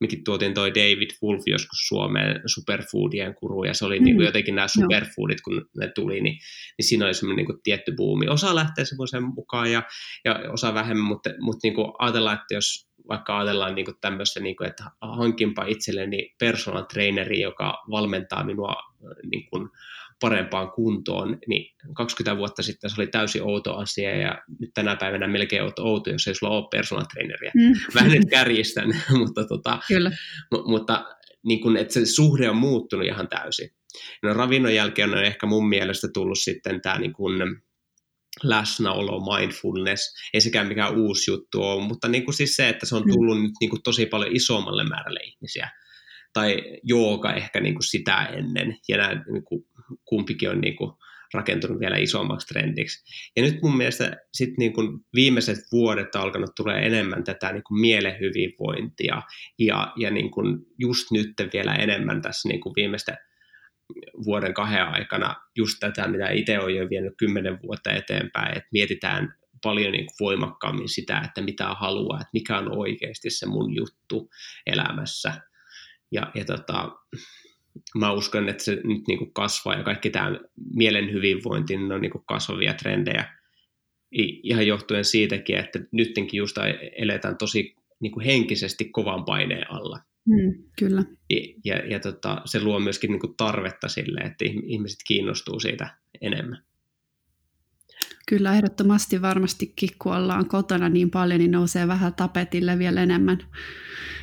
mekin 0.00 0.24
tuotiin 0.24 0.54
toi 0.54 0.74
David 0.74 1.10
Wolf 1.22 1.42
joskus 1.46 1.88
Suomeen 1.88 2.42
superfoodien 2.46 3.34
kuru, 3.34 3.64
ja 3.64 3.74
se 3.74 3.84
oli 3.84 3.98
mm. 3.98 4.04
niin 4.04 4.16
kuin 4.16 4.26
jotenkin 4.26 4.54
nämä 4.54 4.68
superfoodit, 4.68 5.40
kun 5.40 5.68
ne 5.76 5.92
tuli, 5.94 6.20
niin, 6.20 6.38
niin 6.78 6.86
siinä 6.88 7.04
oli 7.04 7.14
semmoinen 7.14 7.36
niin 7.36 7.46
kuin 7.46 7.62
tietty 7.62 7.92
buumi. 7.96 8.28
Osa 8.28 8.54
lähtee 8.54 8.84
semmoisen 8.84 9.22
mukaan 9.22 9.72
ja, 9.72 9.82
ja 10.24 10.40
osa 10.52 10.74
vähemmän, 10.74 11.04
mutta, 11.06 11.30
mutta 11.40 11.60
niin 11.62 11.74
kuin 11.74 11.92
ajatellaan, 11.98 12.38
että 12.40 12.54
jos 12.54 12.90
vaikka 13.08 13.38
ajatellaan 13.38 13.74
niin 13.74 13.86
tämmöistä, 14.00 14.40
niin 14.40 14.56
kuin, 14.56 14.68
että 14.68 14.84
hankinpa 15.00 15.64
itselleni 15.64 16.34
personal 16.38 16.82
traineri, 16.82 17.40
joka 17.40 17.82
valmentaa 17.90 18.44
minua 18.44 18.74
niin 19.30 19.46
kuin 19.50 19.68
parempaan 20.20 20.70
kuntoon, 20.70 21.38
niin 21.46 21.74
20 21.94 22.38
vuotta 22.38 22.62
sitten 22.62 22.90
se 22.90 23.00
oli 23.00 23.06
täysin 23.06 23.42
outo 23.42 23.74
asia 23.74 24.16
ja 24.16 24.42
nyt 24.58 24.70
tänä 24.74 24.96
päivänä 24.96 25.28
melkein 25.28 25.62
outo, 25.62 25.84
outo 25.84 26.10
jos 26.10 26.28
ei 26.28 26.34
sulla 26.34 26.56
ole 26.56 26.68
personal 26.70 27.04
traineria. 27.04 27.52
Mm. 27.54 27.72
Vähän 27.94 28.10
nyt 28.10 28.30
kärjistän, 28.30 29.02
mutta, 29.18 29.44
tota, 29.44 29.78
Kyllä. 29.88 30.10
M- 30.54 30.70
mutta 30.70 31.04
niin 31.44 31.60
kun, 31.60 31.76
että 31.76 31.94
se 31.94 32.06
suhde 32.06 32.50
on 32.50 32.56
muuttunut 32.56 33.06
ihan 33.06 33.28
täysin. 33.28 33.70
No 34.22 34.34
ravinnon 34.34 34.74
jälkeen 34.74 35.10
on 35.10 35.24
ehkä 35.24 35.46
mun 35.46 35.68
mielestä 35.68 36.08
tullut 36.14 36.38
sitten 36.38 36.80
tämä 36.80 36.98
niin 36.98 37.12
kun, 37.12 37.60
läsnäolo, 38.42 39.36
mindfulness, 39.36 40.14
ei 40.34 40.40
sekään 40.40 40.66
mikään 40.66 40.96
uusi 40.96 41.30
juttu 41.30 41.62
ole, 41.62 41.82
mutta 41.82 42.08
niin 42.08 42.24
kuin 42.24 42.34
siis 42.34 42.56
se, 42.56 42.68
että 42.68 42.86
se 42.86 42.96
on 42.96 43.02
mm. 43.02 43.12
tullut 43.12 43.36
mm. 43.36 43.42
nyt 43.42 43.52
niin 43.60 43.70
kuin 43.70 43.82
tosi 43.82 44.06
paljon 44.06 44.36
isommalle 44.36 44.84
määrälle 44.84 45.20
ihmisiä. 45.20 45.70
Tai 46.32 46.62
jooga 46.82 47.32
ehkä 47.32 47.60
niin 47.60 47.74
kuin 47.74 47.84
sitä 47.84 48.24
ennen, 48.24 48.78
ja 48.88 48.96
nämä 48.96 49.24
niin 49.32 49.44
kuin, 49.44 49.66
kumpikin 50.04 50.50
on 50.50 50.60
niin 50.60 50.76
kuin 50.76 50.92
rakentunut 51.34 51.80
vielä 51.80 51.96
isommaksi 51.96 52.46
trendiksi. 52.46 53.04
Ja 53.36 53.42
nyt 53.42 53.62
mun 53.62 53.76
mielestä 53.76 54.16
sit 54.34 54.50
niin 54.58 54.72
kuin 54.72 54.88
viimeiset 55.14 55.58
vuodet 55.72 56.14
on 56.14 56.20
alkanut 56.20 56.50
tulee 56.56 56.86
enemmän 56.86 57.24
tätä 57.24 57.52
niin 57.52 57.62
kuin 57.62 57.80
mielen 57.80 58.20
hyvinvointia, 58.20 59.22
ja, 59.58 59.92
ja 59.96 60.10
niin 60.10 60.30
kuin 60.30 60.58
just 60.78 61.10
nyt 61.10 61.28
vielä 61.52 61.74
enemmän 61.74 62.22
tässä 62.22 62.48
niin 62.48 62.60
kuin 62.60 62.72
viimeisten 62.76 63.16
vuoden 64.24 64.54
kahden 64.54 64.88
aikana 64.88 65.34
just 65.56 65.76
tätä, 65.80 66.08
mitä 66.08 66.30
itse 66.30 66.58
olen 66.58 66.76
jo 66.76 66.90
vienyt 66.90 67.14
kymmenen 67.18 67.58
vuotta 67.62 67.92
eteenpäin, 67.92 68.56
että 68.56 68.68
mietitään 68.72 69.34
paljon 69.62 69.92
niin 69.92 70.06
kuin 70.06 70.16
voimakkaammin 70.20 70.88
sitä, 70.88 71.22
että 71.24 71.40
mitä 71.40 71.74
haluaa, 71.74 72.20
että 72.20 72.30
mikä 72.32 72.58
on 72.58 72.78
oikeasti 72.78 73.30
se 73.30 73.46
mun 73.46 73.74
juttu 73.74 74.30
elämässä. 74.66 75.32
Ja, 76.12 76.30
ja 76.34 76.44
tota, 76.44 76.90
mä 77.98 78.12
uskon, 78.12 78.48
että 78.48 78.64
se 78.64 78.74
nyt 78.74 79.02
niin 79.08 79.18
kuin 79.18 79.32
kasvaa 79.32 79.74
ja 79.74 79.84
kaikki 79.84 80.10
tämä 80.10 80.40
mielen 80.74 81.12
hyvinvointi 81.12 81.76
niin 81.76 81.92
on 81.92 82.00
niin 82.00 82.12
kuin 82.12 82.24
kasvavia 82.26 82.74
trendejä 82.74 83.40
ihan 84.42 84.66
johtuen 84.66 85.04
siitäkin, 85.04 85.56
että 85.56 85.78
nytkin 85.92 86.28
just 86.32 86.56
eletään 86.96 87.38
tosi 87.38 87.74
niin 88.00 88.12
kuin 88.12 88.26
henkisesti 88.26 88.84
kovan 88.84 89.24
paineen 89.24 89.70
alla. 89.70 90.00
Mm, 90.28 90.64
kyllä. 90.78 91.02
Ja, 91.30 91.36
ja, 91.64 91.76
ja 91.76 92.00
tota, 92.00 92.42
se 92.44 92.62
luo 92.62 92.80
myöskin 92.80 93.10
niin 93.10 93.20
kuin 93.20 93.36
tarvetta 93.36 93.88
sille, 93.88 94.20
että 94.20 94.44
ihmiset 94.66 94.98
kiinnostuu 95.06 95.60
siitä 95.60 95.98
enemmän. 96.20 96.64
Kyllä 98.26 98.54
ehdottomasti 98.54 99.22
varmastikin, 99.22 99.90
kun 99.98 100.16
ollaan 100.16 100.48
kotona 100.48 100.88
niin 100.88 101.10
paljon, 101.10 101.40
niin 101.40 101.50
nousee 101.50 101.88
vähän 101.88 102.14
tapetille 102.14 102.78
vielä 102.78 103.02
enemmän, 103.02 103.38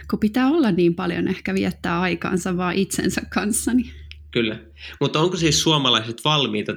kun 0.09 0.19
pitää 0.19 0.47
olla 0.47 0.71
niin 0.71 0.95
paljon 0.95 1.27
ehkä 1.27 1.53
viettää 1.53 2.01
aikaansa 2.01 2.57
vaan 2.57 2.75
itsensä 2.75 3.21
kanssa. 3.33 3.73
Niin. 3.73 3.91
Kyllä. 4.31 4.59
Mutta 4.99 5.19
onko 5.19 5.37
siis 5.37 5.61
suomalaiset 5.61 6.23
valmiita, 6.25 6.73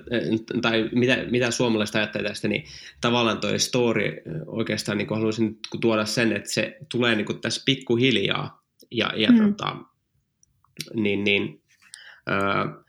tai 0.62 0.88
mitä, 0.92 1.16
mitä 1.30 1.50
suomalaiset 1.50 1.96
ajattelee 1.96 2.28
tästä, 2.28 2.48
niin 2.48 2.64
tavallaan 3.00 3.40
toi 3.40 3.58
story 3.58 4.22
oikeastaan 4.46 4.98
niin 4.98 5.08
haluaisin 5.10 5.58
tuoda 5.80 6.04
sen, 6.04 6.32
että 6.32 6.50
se 6.50 6.76
tulee 6.90 7.14
niin 7.14 7.40
tässä 7.40 7.62
pikkuhiljaa, 7.64 8.62
ja, 8.90 9.12
ja 9.16 9.32
mm. 9.32 9.38
tota, 9.38 9.76
niin, 10.94 11.24
niin 11.24 11.62
öö, 12.30 12.82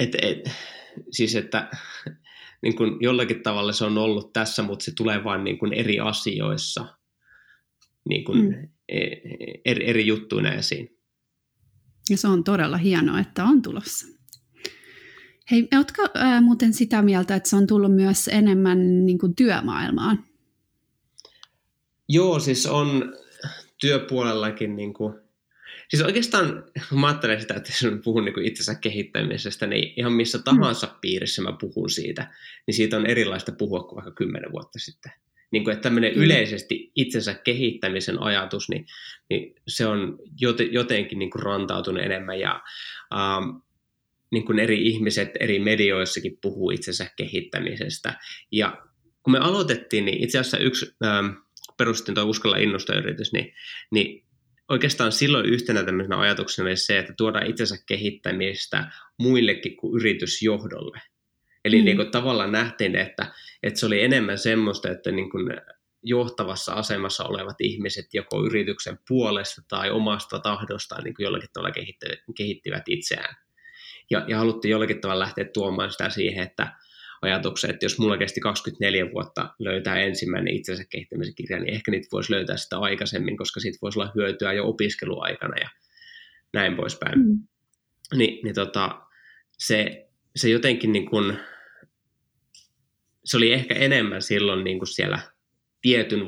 et, 0.00 0.14
et, 0.22 0.50
siis 1.10 1.36
että 1.36 1.70
niin 2.62 2.76
kuin 2.76 2.96
jollakin 3.00 3.42
tavalla 3.42 3.72
se 3.72 3.84
on 3.84 3.98
ollut 3.98 4.32
tässä, 4.32 4.62
mutta 4.62 4.84
se 4.84 4.94
tulee 4.94 5.24
vain 5.24 5.44
niin 5.44 5.58
kuin 5.58 5.72
eri 5.72 6.00
asioissa 6.00 6.86
niin 8.08 8.24
kuin 8.24 8.40
mm. 8.40 8.68
eri, 9.64 9.90
eri 9.90 10.06
juttuina 10.06 10.52
esiin. 10.52 10.96
Ja 12.10 12.16
se 12.16 12.28
on 12.28 12.44
todella 12.44 12.76
hienoa, 12.76 13.20
että 13.20 13.44
on 13.44 13.62
tulossa. 13.62 14.06
Hei, 15.50 15.68
oletko 15.74 16.08
ää, 16.14 16.40
muuten 16.40 16.72
sitä 16.72 17.02
mieltä, 17.02 17.34
että 17.34 17.48
se 17.48 17.56
on 17.56 17.66
tullut 17.66 17.94
myös 17.94 18.28
enemmän 18.28 19.06
niin 19.06 19.18
kuin 19.18 19.34
työmaailmaan? 19.34 20.24
Joo, 22.08 22.40
siis 22.40 22.66
on, 22.66 23.14
työpuolellakin 23.80 24.76
niin 24.76 24.94
kuin, 24.94 25.14
siis 25.90 26.02
oikeastaan 26.02 26.64
mä 27.00 27.06
ajattelen 27.06 27.40
sitä, 27.40 27.54
että 27.54 27.70
jos 27.82 27.92
puhun 28.04 28.24
niin 28.24 28.44
itsensä 28.44 28.74
kehittämisestä, 28.74 29.66
niin 29.66 29.92
ihan 29.96 30.12
missä 30.12 30.38
tahansa 30.38 30.86
mm. 30.86 30.92
piirissä 31.00 31.42
mä 31.42 31.52
puhun 31.60 31.90
siitä, 31.90 32.34
niin 32.66 32.74
siitä 32.74 32.96
on 32.96 33.06
erilaista 33.06 33.52
puhua 33.52 33.82
kuin 33.82 33.96
vaikka 33.96 34.12
kymmenen 34.12 34.52
vuotta 34.52 34.78
sitten. 34.78 35.12
Niin 35.50 35.64
kuin, 35.64 35.72
että 35.72 35.82
tämmöinen 35.82 36.12
mm. 36.14 36.22
yleisesti 36.22 36.92
itsensä 36.96 37.34
kehittämisen 37.34 38.22
ajatus, 38.22 38.68
niin, 38.68 38.86
niin 39.30 39.54
se 39.68 39.86
on 39.86 40.18
jotenkin 40.70 41.18
niin 41.18 41.30
kuin 41.30 41.42
rantautunut 41.42 42.02
enemmän 42.02 42.40
ja 42.40 42.62
ähm, 43.14 43.56
niin 44.32 44.44
kuin 44.44 44.58
eri 44.58 44.86
ihmiset 44.86 45.30
eri 45.40 45.58
medioissakin 45.58 46.38
puhuu 46.42 46.70
itsensä 46.70 47.10
kehittämisestä. 47.16 48.20
Ja 48.52 48.82
kun 49.22 49.32
me 49.32 49.38
aloitettiin, 49.38 50.04
niin 50.04 50.24
itse 50.24 50.38
asiassa 50.38 50.58
yksi 50.58 50.94
ähm, 51.04 51.26
perustettiin 51.76 52.14
tuo 52.14 52.24
Uskalla 52.24 52.56
innosta 52.56 52.98
yritys, 52.98 53.32
niin, 53.32 53.54
niin 53.90 54.29
oikeastaan 54.70 55.12
silloin 55.12 55.46
yhtenä 55.46 55.82
tämmöisenä 55.82 56.20
ajatuksena 56.20 56.68
oli 56.68 56.76
se, 56.76 56.98
että 56.98 57.14
tuodaan 57.16 57.46
itsensä 57.46 57.76
kehittämistä 57.86 58.92
muillekin 59.18 59.76
kuin 59.76 60.00
yritysjohdolle. 60.00 61.00
Eli 61.64 61.78
mm. 61.78 61.84
niin 61.84 61.96
kuin 61.96 62.10
tavallaan 62.10 62.52
nähtiin, 62.52 62.96
että, 62.96 63.32
että 63.62 63.80
se 63.80 63.86
oli 63.86 64.02
enemmän 64.02 64.38
semmoista, 64.38 64.90
että 64.90 65.10
niin 65.10 65.30
kuin 65.30 65.50
johtavassa 66.02 66.72
asemassa 66.72 67.24
olevat 67.24 67.60
ihmiset 67.60 68.06
joko 68.12 68.44
yrityksen 68.44 68.98
puolesta 69.08 69.62
tai 69.68 69.90
omasta 69.90 70.38
tahdostaan 70.38 71.04
niin 71.04 71.14
kuin 71.14 71.24
jollakin 71.24 71.48
tavalla 71.52 71.74
kehittivät 72.36 72.82
itseään. 72.88 73.36
Ja, 74.10 74.24
ja 74.28 74.38
haluttiin 74.38 74.72
jollakin 74.72 75.00
tavalla 75.00 75.24
lähteä 75.24 75.44
tuomaan 75.44 75.90
sitä 75.90 76.10
siihen, 76.10 76.44
että, 76.46 76.72
ajatuksen, 77.22 77.70
että 77.70 77.84
jos 77.84 77.98
mulla 77.98 78.18
kesti 78.18 78.40
24 78.40 79.12
vuotta 79.12 79.54
löytää 79.58 79.98
ensimmäinen 79.98 80.54
itsensä 80.54 80.84
kehittämisen 80.90 81.34
kirja, 81.34 81.58
niin 81.58 81.74
ehkä 81.74 81.90
niitä 81.90 82.08
voisi 82.12 82.32
löytää 82.32 82.56
sitä 82.56 82.78
aikaisemmin, 82.78 83.36
koska 83.36 83.60
siitä 83.60 83.78
voisi 83.82 83.98
olla 83.98 84.12
hyötyä 84.14 84.52
jo 84.52 84.68
opiskeluaikana 84.68 85.56
ja 85.56 85.68
näin 86.52 86.76
poispäin. 86.76 87.18
Mm. 87.18 87.38
Ni, 88.14 88.40
niin 88.44 88.54
tota, 88.54 89.00
se, 89.58 90.08
se 90.36 90.48
jotenkin 90.48 90.92
niin 90.92 91.10
kuin, 91.10 91.36
se 93.24 93.36
oli 93.36 93.52
ehkä 93.52 93.74
enemmän 93.74 94.22
silloin 94.22 94.64
niin 94.64 94.78
kuin 94.78 94.88
siellä 94.88 95.18
tietyn 95.82 96.20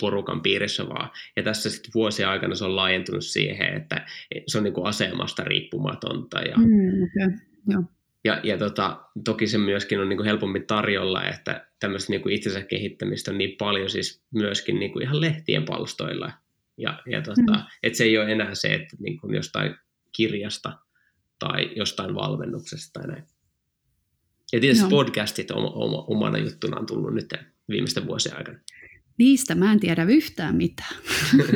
porukan 0.00 0.42
piirissä 0.42 0.88
vaan. 0.88 1.10
Ja 1.36 1.42
tässä 1.42 1.70
sitten 1.70 1.90
vuosien 1.94 2.28
aikana 2.28 2.54
se 2.54 2.64
on 2.64 2.76
laajentunut 2.76 3.24
siihen, 3.24 3.74
että 3.74 4.06
se 4.46 4.58
on 4.58 4.64
niin 4.64 4.74
kuin 4.74 4.86
asemasta 4.86 5.44
riippumatonta. 5.44 6.40
Ja, 6.40 6.56
mm, 6.56 7.02
okay. 7.02 7.38
Joo. 7.68 7.82
Ja, 8.26 8.40
ja 8.42 8.58
tota, 8.58 9.00
toki 9.24 9.46
se 9.46 9.58
myöskin 9.58 10.00
on 10.00 10.08
niin 10.08 10.16
kuin 10.16 10.26
helpommin 10.26 10.66
tarjolla, 10.66 11.24
että 11.24 11.68
tämmöistä 11.80 12.12
niin 12.12 12.22
kuin 12.22 12.34
itsensä 12.34 12.62
kehittämistä 12.62 13.30
on 13.30 13.38
niin 13.38 13.56
paljon 13.58 13.90
siis 13.90 14.22
myöskin 14.34 14.78
niin 14.78 14.92
kuin 14.92 15.02
ihan 15.02 15.20
lehtien 15.20 15.64
palstoilla. 15.64 16.32
Ja, 16.78 17.02
ja 17.10 17.22
tota, 17.22 17.52
mm. 17.52 17.62
että 17.82 17.96
se 17.96 18.04
ei 18.04 18.18
ole 18.18 18.32
enää 18.32 18.54
se, 18.54 18.74
että 18.74 18.96
niin 18.98 19.20
kuin 19.20 19.34
jostain 19.34 19.74
kirjasta 20.16 20.78
tai 21.38 21.70
jostain 21.76 22.14
valmennuksesta 22.14 23.00
tai 23.00 23.08
näin. 23.08 23.24
Ja 24.52 24.60
tietysti 24.60 24.84
no. 24.84 24.90
podcastit 24.90 25.50
on, 25.50 25.64
on, 25.64 26.04
omana 26.06 26.38
juttuna 26.38 26.76
on 26.76 26.86
tullut 26.86 27.14
nyt 27.14 27.34
viimeisten 27.68 28.06
vuosien 28.06 28.36
aikana. 28.36 28.58
Niistä 29.18 29.54
mä 29.54 29.72
en 29.72 29.80
tiedä 29.80 30.04
yhtään 30.04 30.56
mitään. 30.56 30.96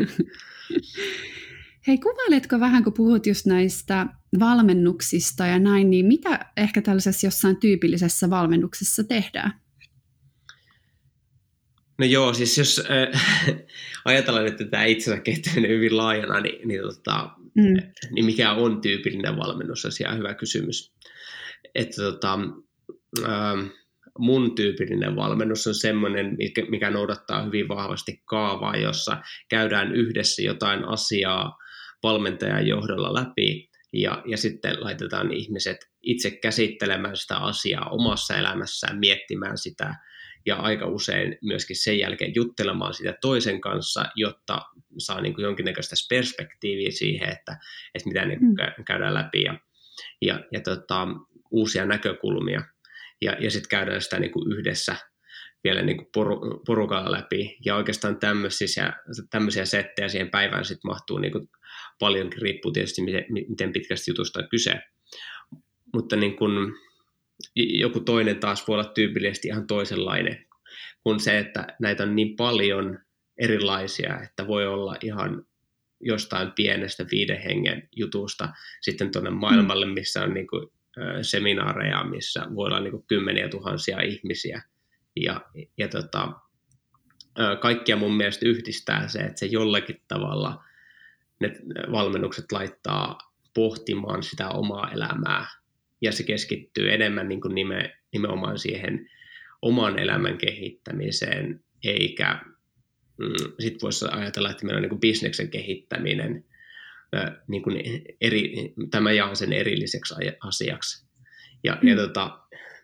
Hei, 1.86 1.98
kuvailetko 1.98 2.60
vähän, 2.60 2.84
kun 2.84 2.92
puhut 2.92 3.26
just 3.26 3.46
näistä 3.46 4.06
valmennuksista 4.38 5.46
ja 5.46 5.58
näin, 5.58 5.90
niin 5.90 6.06
mitä 6.06 6.46
ehkä 6.56 6.82
tällaisessa 6.82 7.26
jossain 7.26 7.56
tyypillisessä 7.56 8.30
valmennuksessa 8.30 9.04
tehdään? 9.04 9.52
No 11.98 12.06
joo, 12.06 12.34
siis 12.34 12.58
jos 12.58 12.82
äh, 12.90 13.22
ajatellaan, 14.04 14.46
että 14.46 14.64
tämä 14.64 14.84
itsensä 14.84 15.20
kehittyminen 15.20 15.70
hyvin 15.70 15.96
laajana, 15.96 16.40
niin, 16.40 16.68
niin, 16.68 16.80
tota, 16.80 17.30
mm. 17.54 17.92
niin 18.10 18.24
mikä 18.24 18.52
on 18.52 18.80
tyypillinen 18.80 19.36
valmennus, 19.36 19.84
on 19.84 20.18
hyvä 20.18 20.34
kysymys. 20.34 20.94
Että 21.74 22.02
tota, 22.02 22.38
äh, 23.24 23.70
mun 24.18 24.54
tyypillinen 24.54 25.16
valmennus 25.16 25.66
on 25.66 25.74
semmoinen, 25.74 26.36
mikä, 26.38 26.62
mikä 26.70 26.90
noudattaa 26.90 27.44
hyvin 27.44 27.68
vahvasti 27.68 28.22
kaavaa, 28.24 28.76
jossa 28.76 29.22
käydään 29.48 29.94
yhdessä 29.94 30.42
jotain 30.42 30.84
asiaa 30.84 31.58
valmentajan 32.02 32.66
johdolla 32.66 33.14
läpi 33.14 33.69
ja, 33.92 34.22
ja 34.26 34.36
sitten 34.36 34.84
laitetaan 34.84 35.32
ihmiset 35.32 35.90
itse 36.02 36.30
käsittelemään 36.30 37.16
sitä 37.16 37.36
asiaa 37.36 37.90
omassa 37.90 38.36
elämässään, 38.36 38.98
miettimään 38.98 39.58
sitä 39.58 39.94
ja 40.46 40.56
aika 40.56 40.86
usein 40.86 41.38
myöskin 41.42 41.76
sen 41.76 41.98
jälkeen 41.98 42.34
juttelemaan 42.34 42.94
sitä 42.94 43.14
toisen 43.20 43.60
kanssa, 43.60 44.04
jotta 44.14 44.62
saa 44.98 45.20
niin 45.20 45.34
kuin 45.34 45.42
jonkinnäköistä 45.42 45.96
perspektiiviä 46.08 46.90
siihen, 46.90 47.28
että, 47.28 47.56
että 47.94 48.08
mitä 48.08 48.24
ne 48.24 48.36
mm. 48.36 48.84
käydään 48.84 49.14
läpi 49.14 49.42
ja, 49.42 49.58
ja, 50.22 50.40
ja 50.52 50.60
tota, 50.60 51.08
uusia 51.50 51.86
näkökulmia. 51.86 52.62
Ja, 53.22 53.32
ja 53.40 53.50
sitten 53.50 53.68
käydään 53.68 54.00
sitä 54.00 54.18
niin 54.20 54.32
kuin 54.32 54.52
yhdessä 54.52 54.96
vielä 55.64 55.82
niin 55.82 55.96
kuin 55.96 56.08
poru, 56.14 56.62
porukalla 56.66 57.12
läpi. 57.12 57.56
Ja 57.64 57.76
oikeastaan 57.76 58.18
tämmöisiä, 58.18 58.92
tämmöisiä 59.30 59.64
settejä 59.64 60.08
siihen 60.08 60.30
päivään 60.30 60.64
sitten 60.64 60.88
mahtuu 60.88 61.18
niin 61.18 61.32
kuin 61.32 61.48
paljonkin, 61.98 62.42
riippuu 62.42 62.72
tietysti 62.72 63.02
miten, 63.02 63.24
miten 63.48 63.72
pitkästi 63.72 64.10
jutusta 64.10 64.40
on 64.40 64.48
kyse. 64.48 64.80
mutta 65.94 66.16
niin 66.16 66.36
kun, 66.36 66.74
joku 67.56 68.00
toinen 68.00 68.40
taas 68.40 68.68
voi 68.68 68.74
olla 68.74 68.92
tyypillisesti 68.94 69.48
ihan 69.48 69.66
toisenlainen 69.66 70.46
kuin 71.02 71.20
se, 71.20 71.38
että 71.38 71.66
näitä 71.80 72.02
on 72.02 72.16
niin 72.16 72.36
paljon 72.36 72.98
erilaisia, 73.38 74.20
että 74.22 74.46
voi 74.46 74.66
olla 74.66 74.96
ihan 75.02 75.46
jostain 76.00 76.52
pienestä 76.52 77.06
viiden 77.10 77.42
hengen 77.42 77.88
jutusta 77.96 78.48
sitten 78.80 79.12
tuonne 79.12 79.30
maailmalle, 79.30 79.86
mm. 79.86 79.92
missä 79.92 80.22
on 80.22 80.34
niin 80.34 80.46
kuin, 80.46 80.66
seminaareja, 81.22 82.04
missä 82.04 82.46
voi 82.54 82.66
olla 82.66 82.80
niin 82.80 82.90
kuin 82.90 83.04
kymmeniä 83.06 83.48
tuhansia 83.48 84.00
ihmisiä. 84.00 84.62
Ja, 85.22 85.40
ja 85.78 85.88
tota, 85.88 86.32
kaikkia 87.60 87.96
mun 87.96 88.16
mielestä 88.16 88.48
yhdistää 88.48 89.08
se, 89.08 89.18
että 89.18 89.38
se 89.38 89.46
jollakin 89.46 90.00
tavalla 90.08 90.64
ne 91.40 91.52
valmennukset 91.92 92.52
laittaa 92.52 93.18
pohtimaan 93.54 94.22
sitä 94.22 94.48
omaa 94.48 94.90
elämää 94.92 95.46
ja 96.00 96.12
se 96.12 96.22
keskittyy 96.22 96.92
enemmän 96.92 97.28
niin 97.28 97.40
kuin 97.40 97.54
nime, 97.54 97.96
nimenomaan 98.12 98.58
siihen 98.58 99.10
oman 99.62 99.98
elämän 99.98 100.38
kehittämiseen, 100.38 101.64
eikä 101.84 102.38
mm, 103.18 103.52
sitten 103.60 103.80
voisi 103.82 104.06
ajatella, 104.10 104.50
että 104.50 104.64
meillä 104.64 104.78
on 104.78 104.82
niin 104.82 104.90
kuin 104.90 105.00
bisneksen 105.00 105.50
kehittäminen, 105.50 106.44
niin 107.48 107.62
kuin 107.62 107.82
eri, 108.20 108.74
tämä 108.90 109.12
jaan 109.12 109.36
sen 109.36 109.52
erilliseksi 109.52 110.14
asiaksi. 110.40 111.06
Ja, 111.64 111.78
mm. 111.82 111.88
ja 111.88 111.96
tota, 111.96 112.39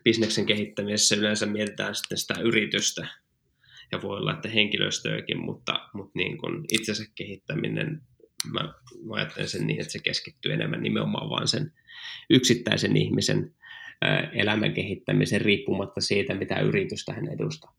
bisneksen 0.07 0.45
kehittämisessä 0.45 1.15
yleensä 1.15 1.45
mietitään 1.45 1.95
sitten 1.95 2.17
sitä 2.17 2.33
yritystä, 2.39 3.07
ja 3.91 4.01
voi 4.01 4.17
olla, 4.17 4.33
että 4.33 4.49
henkilöstöäkin, 4.49 5.39
mutta, 5.39 5.89
mutta 5.93 6.11
niin 6.15 6.37
kuin 6.37 6.65
itsensä 6.71 7.03
kehittäminen, 7.15 8.01
mä, 8.53 8.59
mä 9.07 9.15
ajattelen 9.15 9.49
sen 9.49 9.67
niin, 9.67 9.81
että 9.81 9.93
se 9.93 9.99
keskittyy 9.99 10.53
enemmän 10.53 10.83
nimenomaan 10.83 11.29
vaan 11.29 11.47
sen 11.47 11.73
yksittäisen 12.29 12.97
ihmisen 12.97 13.55
elämän 14.33 14.73
kehittämisen 14.73 15.41
riippumatta 15.41 16.01
siitä, 16.01 16.33
mitä 16.33 16.59
yritystä 16.59 17.13
hän 17.13 17.27
edustaa. 17.27 17.75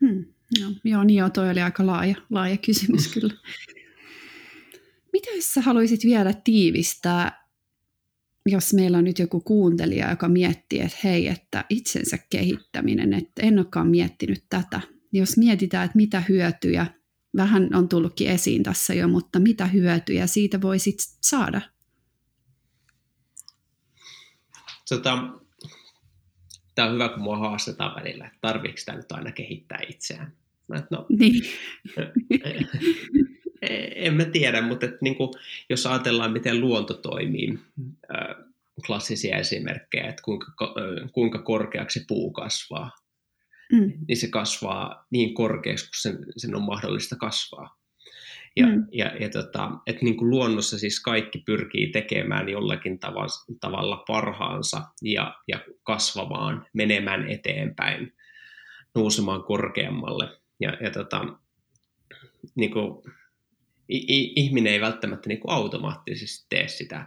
Hmm, 0.00 0.24
joo, 0.60 0.70
joo, 0.84 1.04
niin 1.04 1.18
joo, 1.18 1.30
toi 1.30 1.50
oli 1.50 1.60
aika 1.60 1.86
laaja, 1.86 2.14
laaja 2.30 2.56
kysymys 2.56 3.08
kyllä. 3.14 3.34
Mitä 5.12 5.30
sä 5.40 5.60
haluaisit 5.60 6.04
vielä 6.04 6.32
tiivistää, 6.44 7.41
jos 8.46 8.74
meillä 8.74 8.98
on 8.98 9.04
nyt 9.04 9.18
joku 9.18 9.40
kuuntelija, 9.40 10.10
joka 10.10 10.28
miettii, 10.28 10.80
että 10.80 10.98
hei, 11.04 11.28
että 11.28 11.64
itsensä 11.68 12.18
kehittäminen, 12.30 13.12
että 13.12 13.42
en 13.42 13.58
olekaan 13.58 13.88
miettinyt 13.88 14.44
tätä. 14.50 14.80
Jos 15.12 15.36
mietitään, 15.36 15.84
että 15.84 15.96
mitä 15.96 16.22
hyötyjä, 16.28 16.86
vähän 17.36 17.74
on 17.74 17.88
tullutkin 17.88 18.28
esiin 18.28 18.62
tässä 18.62 18.94
jo, 18.94 19.08
mutta 19.08 19.38
mitä 19.38 19.66
hyötyjä 19.66 20.26
siitä 20.26 20.60
voisit 20.60 20.96
saada? 21.20 21.60
Tota, 24.88 25.18
tämä 26.74 26.88
on 26.88 26.94
hyvä, 26.94 27.08
kun 27.08 27.22
mua 27.22 27.38
haastetaan 27.38 27.94
välillä, 27.94 28.26
että 28.26 28.38
tarviiko 28.40 28.78
tämä 28.86 28.98
nyt 28.98 29.12
aina 29.12 29.32
kehittää 29.32 29.78
itseään. 29.88 30.32
Mä, 30.68 30.82
no, 30.90 31.06
niin. 31.08 31.42
en 33.94 34.14
mä 34.14 34.24
tiedä, 34.24 34.60
mutta 34.60 34.86
että 34.86 34.98
niin 35.00 35.16
kuin, 35.16 35.30
jos 35.70 35.86
ajatellaan, 35.86 36.32
miten 36.32 36.60
luonto 36.60 36.94
toimii, 36.94 37.58
klassisia 38.86 39.36
esimerkkejä, 39.36 40.08
että 40.08 40.22
kuinka, 40.22 40.52
kuinka 41.12 41.38
korkeaksi 41.38 42.04
puu 42.08 42.30
kasvaa, 42.30 42.90
mm. 43.72 43.92
niin 44.08 44.16
se 44.16 44.28
kasvaa 44.28 45.06
niin 45.10 45.34
korkeaksi, 45.34 45.84
kun 45.84 45.94
sen, 45.94 46.26
sen 46.36 46.54
on 46.54 46.62
mahdollista 46.62 47.16
kasvaa. 47.16 47.76
Ja, 48.56 48.66
mm. 48.66 48.86
ja, 48.92 49.06
ja 49.20 49.28
tota, 49.28 49.70
että 49.86 50.04
niin 50.04 50.16
kuin 50.16 50.30
luonnossa 50.30 50.78
siis 50.78 51.00
kaikki 51.00 51.38
pyrkii 51.38 51.88
tekemään 51.88 52.48
jollakin 52.48 52.98
tavalla, 52.98 53.56
tavalla 53.60 54.04
parhaansa 54.06 54.82
ja, 55.02 55.34
ja 55.48 55.58
kasvamaan, 55.82 56.66
menemään 56.72 57.30
eteenpäin, 57.30 58.12
nousemaan 58.94 59.42
korkeammalle. 59.42 60.28
Ja, 60.60 60.76
ja 60.80 60.90
tota, 60.90 61.26
niin 62.54 62.70
kuin, 62.70 63.02
ihminen 64.36 64.72
ei 64.72 64.80
välttämättä 64.80 65.28
niin 65.28 65.40
kuin 65.40 65.52
automaattisesti 65.52 66.46
tee 66.48 66.68
sitä. 66.68 67.06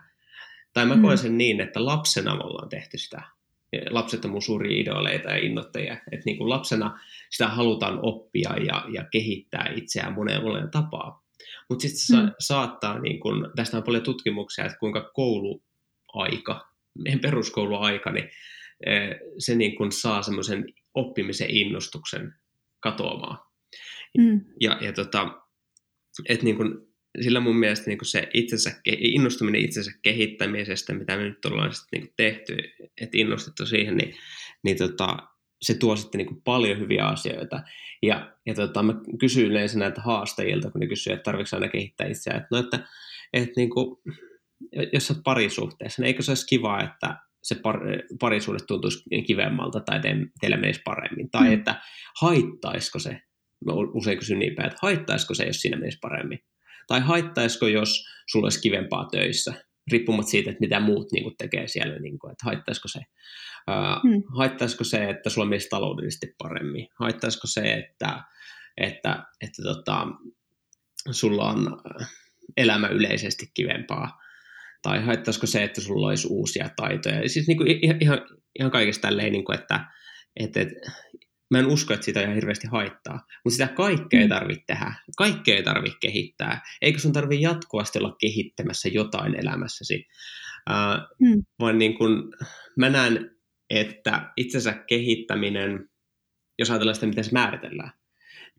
Tai 0.74 0.86
mä 0.86 0.98
koen 1.02 1.17
mm. 1.17 1.21
sen 1.21 1.38
niin, 1.38 1.62
että 1.62 1.86
lapsena 1.86 2.36
me 2.36 2.43
ollaan 2.43 2.69
tehty 2.69 2.98
sitä. 2.98 3.21
Lapset 3.89 4.26
on 4.26 4.32
mun 4.32 4.41
suuria 4.41 4.82
idoleita 4.82 5.30
ja 5.30 5.38
innoittajia. 5.38 5.93
Että 5.93 6.26
niin 6.26 6.38
kuin 6.38 6.50
lapsena 6.50 7.00
sitä 7.30 7.48
halutaan 7.48 8.00
oppia 8.02 8.54
ja, 8.65 8.86
ja 8.93 9.06
kehittää 9.12 9.74
itseään 9.76 10.13
moneen 10.13 10.43
moneen 10.43 10.71
tapaa. 10.71 11.24
Mutta 11.69 11.82
sitten 11.82 12.19
mm. 12.19 12.32
saattaa, 12.39 13.00
niin 13.00 13.19
kun, 13.19 13.52
tästä 13.56 13.78
on 13.78 13.84
paljon 13.84 14.04
tutkimuksia, 14.04 14.65
että 14.65 14.78
kuinka 14.78 15.12
kouluaika, 15.13 16.69
meidän 17.04 17.19
peruskouluaika, 17.19 18.12
niin 18.12 18.30
eh, 18.86 19.15
se 19.38 19.56
niin 19.56 19.76
kun 19.76 19.91
saa 19.91 20.21
semmoisen 20.21 20.65
oppimisen 20.93 21.50
innostuksen 21.50 22.34
katoamaan. 22.80 23.38
Mm. 24.17 24.41
Ja, 24.60 24.78
ja 24.82 24.93
tota, 24.93 25.44
et 26.30 26.43
niin 26.43 26.58
kun, 26.58 26.88
sillä 27.21 27.39
mun 27.39 27.56
mielestä 27.56 27.88
niin 27.88 27.99
se 28.04 28.30
itsensä, 28.34 28.71
innostuminen 28.86 29.62
itsensä 29.62 29.91
kehittämisestä, 30.01 30.93
mitä 30.93 31.17
me 31.17 31.23
nyt 31.23 31.45
ollaan 31.45 31.73
sitten 31.73 32.01
niin 32.01 32.13
tehty, 32.17 32.58
että 33.01 33.17
innostettu 33.17 33.65
siihen, 33.65 33.97
niin, 33.97 34.15
niin 34.63 34.78
tota, 34.78 35.17
se 35.62 35.73
tuo 35.73 35.95
sitten 35.95 36.17
niin 36.19 36.41
paljon 36.43 36.80
hyviä 36.80 37.06
asioita. 37.06 37.63
Ja, 38.04 38.32
ja 38.45 38.54
tota, 38.54 38.84
mä 38.84 38.93
kysyn 39.19 39.45
yleensä 39.45 39.80
näitä 39.80 40.01
haastajilta, 40.01 40.71
kun 40.71 40.82
ne 40.82 40.88
kysyy, 40.88 41.13
että 41.13 41.23
tarvitsetko 41.23 41.63
aina 41.63 41.71
kehittää 41.71 42.08
itseään. 42.08 42.41
Että, 42.41 42.47
no, 42.51 42.60
että, 42.60 42.88
että 43.34 43.54
niin 43.58 43.69
kuin, 43.69 43.97
jos 44.93 45.12
olet 45.12 45.23
parisuhteessa, 45.23 46.01
niin 46.01 46.08
eikö 46.08 46.21
se 46.21 46.32
olisi 46.32 46.47
kiva, 46.47 46.84
että 46.84 47.17
se 47.43 47.56
par, 47.56 47.80
parisuudet 48.19 48.65
tuntuisi 48.67 49.04
kivemmalta 49.28 49.80
tai 49.80 49.99
te, 49.99 50.15
teillä 50.41 50.58
menisi 50.58 50.82
paremmin. 50.86 51.30
Tai 51.32 51.47
mm. 51.47 51.54
että 51.54 51.82
haittaisiko 52.21 52.99
se, 52.99 53.21
mä 53.65 53.73
usein 53.93 54.17
kysyn 54.17 54.39
niin 54.39 54.56
päin, 54.56 54.67
että 54.67 54.80
haittaisiko 54.82 55.34
se, 55.34 55.43
jos 55.43 55.62
siinä 55.62 55.78
menisi 55.78 55.97
paremmin. 56.01 56.39
Tai 56.88 56.99
haittaisiko, 56.99 57.67
jos 57.67 58.06
sulla 58.32 58.45
olisi 58.45 58.62
kivempaa 58.62 59.08
töissä, 59.12 59.54
riippumatta 59.91 60.30
siitä, 60.30 60.49
että 60.49 60.60
mitä 60.60 60.80
muut 60.80 61.12
niin 61.12 61.23
kuin, 61.23 61.36
tekee 61.38 61.67
siellä, 61.67 61.99
niin 61.99 62.19
kuin, 62.19 62.32
että 62.32 62.45
haittaisiko 62.45 62.88
se. 62.88 62.99
Hmm. 64.04 64.23
Haittaisiko 64.38 64.84
se, 64.84 65.10
että 65.10 65.30
sulla 65.30 65.47
menisi 65.47 65.69
taloudellisesti 65.69 66.36
paremmin? 66.38 66.88
Haittaisiko 66.99 67.47
se, 67.47 67.73
että, 67.73 68.23
että, 68.78 69.23
että 69.41 69.63
tota, 69.63 70.08
sulla 71.12 71.49
on 71.49 71.82
elämä 72.58 72.88
yleisesti 72.88 73.51
kivempaa? 73.54 74.21
Tai 74.82 75.04
haittaisiko 75.06 75.47
se, 75.47 75.63
että 75.63 75.82
sulla 75.82 76.08
olisi 76.08 76.28
uusia 76.28 76.69
taitoja? 76.75 77.30
Siis 77.30 77.47
niin 77.47 77.58
kuin 77.58 77.67
ihan, 78.01 78.21
ihan 78.60 78.71
kaikesta 78.71 79.08
tälleen, 79.08 79.32
niin 79.32 79.45
kuin, 79.45 79.60
että, 79.60 79.86
että, 80.36 80.62
että 80.62 80.91
mä 81.51 81.60
en 81.60 81.67
usko, 81.67 81.93
että 81.93 82.05
sitä 82.05 82.21
ihan 82.21 82.36
hirveästi 82.36 82.67
haittaa. 82.67 83.25
Mutta 83.43 83.55
sitä 83.55 83.67
kaikkea 83.67 84.19
ei 84.19 84.25
mm. 84.25 84.29
tarvitse 84.29 84.63
tehdä. 84.67 84.93
Kaikkea 85.17 85.55
ei 85.55 85.63
tarvitse 85.63 85.97
kehittää. 86.01 86.62
Eikö 86.81 86.99
sun 86.99 87.13
tarvitse 87.13 87.43
jatkuvasti 87.43 87.99
olla 87.99 88.15
kehittämässä 88.19 88.89
jotain 88.89 89.36
elämässäsi? 89.36 90.08
Uh, 90.69 91.27
mm. 91.27 91.43
Vaan 91.60 91.77
niin 91.77 91.97
kun, 91.97 92.34
mä 92.77 92.89
näen 92.89 93.36
että 93.69 94.34
itsensä 94.38 94.73
kehittäminen, 94.73 95.89
jos 96.60 96.69
ajatellaan 96.69 96.95
sitä, 96.95 97.08
miten 97.08 97.23
se 97.23 97.31
määritellään, 97.31 97.91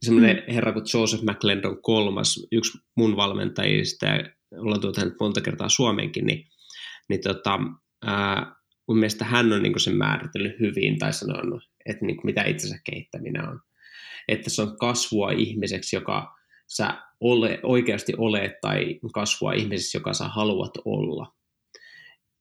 semmoinen 0.02 0.36
mm. 0.36 0.54
herra 0.54 0.72
kuin 0.72 0.84
Joseph 0.94 1.22
McClendon 1.22 1.82
kolmas, 1.82 2.46
yksi 2.52 2.78
mun 2.96 3.16
valmentajista, 3.16 4.06
ja 4.06 4.30
ollaan 4.52 4.80
tuota 4.80 5.00
hänet 5.00 5.14
monta 5.20 5.40
kertaa 5.40 5.68
Suomeenkin, 5.68 6.26
niin, 6.26 6.48
niin 7.08 7.20
tota, 7.20 7.58
ää, 8.06 8.54
mun 8.88 8.98
mielestä 8.98 9.24
hän 9.24 9.52
on 9.52 9.62
niin 9.62 9.80
sen 9.80 9.96
määritellyt 9.96 10.60
hyvin 10.60 10.98
tai 10.98 11.12
sanonut, 11.12 11.62
että 11.88 12.06
niin 12.06 12.16
mitä 12.24 12.44
itsensä 12.44 12.78
kehittäminen 12.90 13.48
on. 13.48 13.60
Että 14.28 14.50
se 14.50 14.62
on 14.62 14.78
kasvua 14.78 15.30
ihmiseksi, 15.30 15.96
joka 15.96 16.36
sä 16.66 17.02
ole, 17.20 17.60
oikeasti 17.62 18.12
olet, 18.18 18.52
tai 18.60 19.00
kasvua 19.14 19.52
ihmiseksi, 19.52 19.96
joka 19.96 20.12
sä 20.12 20.28
haluat 20.28 20.72
olla. 20.84 21.32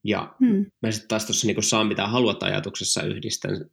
Ja 0.04 0.34
hmm. 0.40 0.66
mä 0.82 0.90
sitten 0.90 1.08
taas 1.08 1.24
tuossa 1.24 1.46
niin 1.46 1.62
saan 1.62 1.86
mitä 1.86 2.06
haluat 2.06 2.42
ajatuksessa 2.42 3.02
yhdistän 3.02 3.70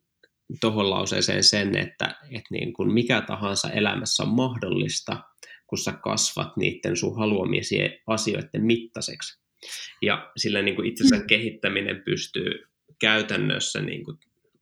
tuohon 0.61 0.89
lauseeseen 0.89 1.43
sen, 1.43 1.77
että, 1.77 2.15
että 2.23 2.47
niin 2.51 2.73
kuin 2.73 2.93
mikä 2.93 3.21
tahansa 3.21 3.69
elämässä 3.69 4.23
on 4.23 4.29
mahdollista, 4.29 5.23
kun 5.67 5.77
sä 5.77 5.91
kasvat 5.91 6.57
niiden 6.57 6.97
sun 6.97 7.17
haluamisia 7.17 7.89
asioiden 8.07 8.65
mittaiseksi. 8.65 9.39
Ja 10.01 10.31
sillä 10.37 10.61
niin 10.61 10.75
kuin 10.75 10.87
itsensä 10.87 11.15
hmm. 11.15 11.27
kehittäminen 11.27 12.01
pystyy 12.05 12.67
käytännössä 12.99 13.81
niin 13.81 14.03
kuin 14.03 14.17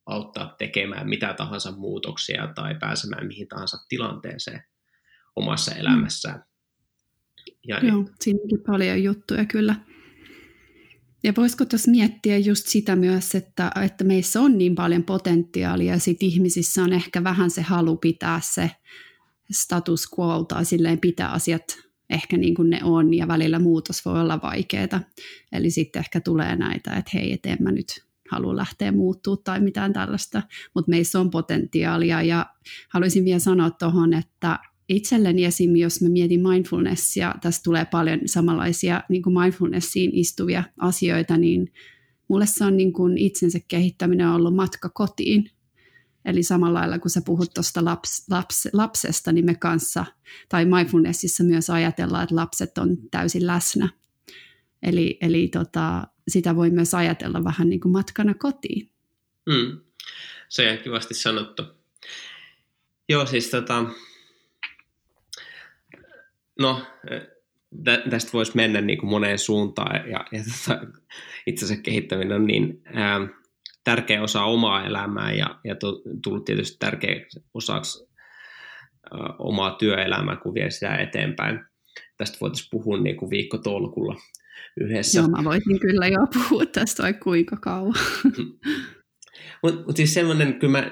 auttaa 0.06 0.56
tekemään 0.58 1.10
mitä 1.10 1.34
tahansa 1.34 1.72
muutoksia 1.72 2.48
tai 2.56 2.76
pääsemään 2.80 3.28
mihin 3.28 3.48
tahansa 3.48 3.78
tilanteeseen 3.90 4.64
omassa 5.36 5.72
hmm. 5.72 5.82
elämässään. 5.82 6.44
Ja 7.68 7.80
Joo, 7.80 7.96
niin, 7.96 8.10
siinäkin 8.20 8.64
paljon 8.68 9.04
juttuja 9.04 9.46
kyllä. 9.46 9.76
Ja 11.24 11.34
voisiko 11.38 11.66
tuossa 11.66 11.92
miettiä 11.92 12.38
just 12.38 12.68
sitä 12.68 12.96
myös, 12.96 13.36
että, 13.36 13.72
että 13.86 14.04
meissä 14.04 14.42
on 14.42 14.58
niin 14.58 14.76
paljon 14.76 15.04
potentiaalia 15.04 15.94
ja 15.94 16.00
sit 16.00 16.24
ihmisissä 16.24 16.84
on 16.84 16.94
ehkä 16.94 17.24
vähän 17.24 17.50
se 17.50 17.62
halu 17.62 17.98
pitää 17.98 18.40
se 18.44 18.72
status 19.52 20.08
quo 20.20 20.44
tai 20.44 20.66
silleen 20.66 21.00
pitää 21.00 21.30
asiat 21.30 21.64
ehkä 22.10 22.38
niin 22.38 22.56
kuin 22.56 22.70
ne 22.70 22.80
on 22.84 23.14
ja 23.14 23.28
välillä 23.28 23.60
muutos 23.60 24.06
voi 24.06 24.22
olla 24.22 24.42
vaikeaa. 24.42 25.02
Eli 25.52 25.70
sitten 25.70 26.00
ehkä 26.00 26.22
tulee 26.22 26.56
näitä, 26.56 26.96
että 26.96 27.12
hei, 27.14 27.34
et 27.34 27.46
en 27.46 27.58
mä 27.60 27.72
nyt 27.72 27.88
halua 28.32 28.56
lähteä 28.56 28.92
muuttuu 28.92 29.38
tai 29.38 29.60
mitään 29.60 29.94
tällaista, 29.94 30.42
mutta 30.76 30.90
meissä 30.90 31.20
on 31.20 31.30
potentiaalia 31.30 32.22
ja 32.22 32.46
haluaisin 32.90 33.26
vielä 33.26 33.40
sanoa 33.40 33.72
tuohon, 33.72 34.14
että 34.14 34.60
itselleni 34.90 35.46
esim. 35.46 35.76
jos 35.76 36.02
mä 36.02 36.10
mietin 36.10 36.48
mindfulnessia, 36.48 37.36
tässä 37.42 37.62
tulee 37.64 37.86
paljon 37.86 38.20
samanlaisia 38.26 39.04
niin 39.10 39.24
kuin 39.24 39.40
mindfulnessiin 39.40 40.12
istuvia 40.14 40.64
asioita, 40.78 41.38
niin 41.38 41.74
mulle 42.28 42.46
se 42.46 42.66
on 42.66 42.78
niin 42.78 42.94
kuin 42.94 43.18
itsensä 43.18 43.60
kehittäminen 43.68 44.28
ollut 44.28 44.56
matka 44.56 44.90
kotiin. 44.90 45.50
Eli 46.26 46.44
samalla 46.44 46.80
lailla 46.80 47.00
kun 47.00 47.12
sä 47.12 47.22
puhut 47.26 47.54
tuosta 47.54 47.86
laps, 47.86 48.26
laps, 48.30 48.68
lapsesta, 48.74 49.32
niin 49.32 49.46
me 49.46 49.56
kanssa, 49.56 50.06
tai 50.50 50.66
mindfulnessissa 50.66 51.44
myös 51.44 51.70
ajatellaan, 51.70 52.24
että 52.24 52.36
lapset 52.36 52.78
on 52.78 52.98
täysin 53.12 53.48
läsnä. 53.48 53.90
Eli, 54.84 55.18
eli 55.22 55.48
tota, 55.48 56.08
sitä 56.28 56.56
voi 56.56 56.70
myös 56.70 56.94
ajatella 56.94 57.44
vähän 57.44 57.70
niin 57.70 57.80
kuin 57.80 57.92
matkana 57.92 58.34
kotiin. 58.34 58.90
Mm. 59.46 59.80
Se 60.50 60.72
on 60.72 60.78
kivasti 60.78 61.14
sanottu. 61.14 61.64
Joo, 63.10 63.26
siis 63.26 63.50
tota, 63.50 63.86
no, 66.60 66.82
tästä 68.10 68.32
voisi 68.34 68.52
mennä 68.56 68.82
niin 68.82 69.00
kuin 69.00 69.10
moneen 69.10 69.40
suuntaan 69.40 70.10
ja, 70.10 70.26
ja 70.32 70.44
tota, 70.44 70.88
itsensä 71.48 71.76
kehittäminen 71.76 72.36
on 72.36 72.48
niin 72.48 72.82
ää, 72.86 73.28
tärkeä 73.84 74.24
osa 74.24 74.44
omaa 74.44 74.86
elämää 74.86 75.34
ja, 75.34 75.60
ja 75.64 75.76
to, 75.76 76.02
tullut 76.24 76.46
tietysti 76.46 76.78
tärkeä 76.80 77.26
osaksi 77.54 78.08
ää, 79.12 79.36
omaa 79.40 79.72
työelämää, 79.72 80.36
kun 80.36 80.54
vie 80.54 80.72
sitä 80.72 80.96
eteenpäin. 80.96 81.60
Tästä 82.18 82.38
voitaisiin 82.42 82.70
puhua 82.72 83.00
niin 83.00 83.18
kuin 83.18 83.30
viikkotolkulla 83.30 84.16
yhdessä. 84.80 85.20
Joo, 85.20 85.28
mä 85.28 85.44
voisin 85.44 85.80
kyllä 85.80 86.08
jo 86.08 86.20
puhua 86.34 86.66
tästä 86.66 87.04
vaikka 87.04 87.24
kuinka 87.24 87.58
kauan. 87.58 87.94
Mutta 89.64 89.86
mut 89.86 89.96
siis 89.96 90.14
semmoinen, 90.14 90.60
kyllä 90.60 90.82
mä, 90.82 90.92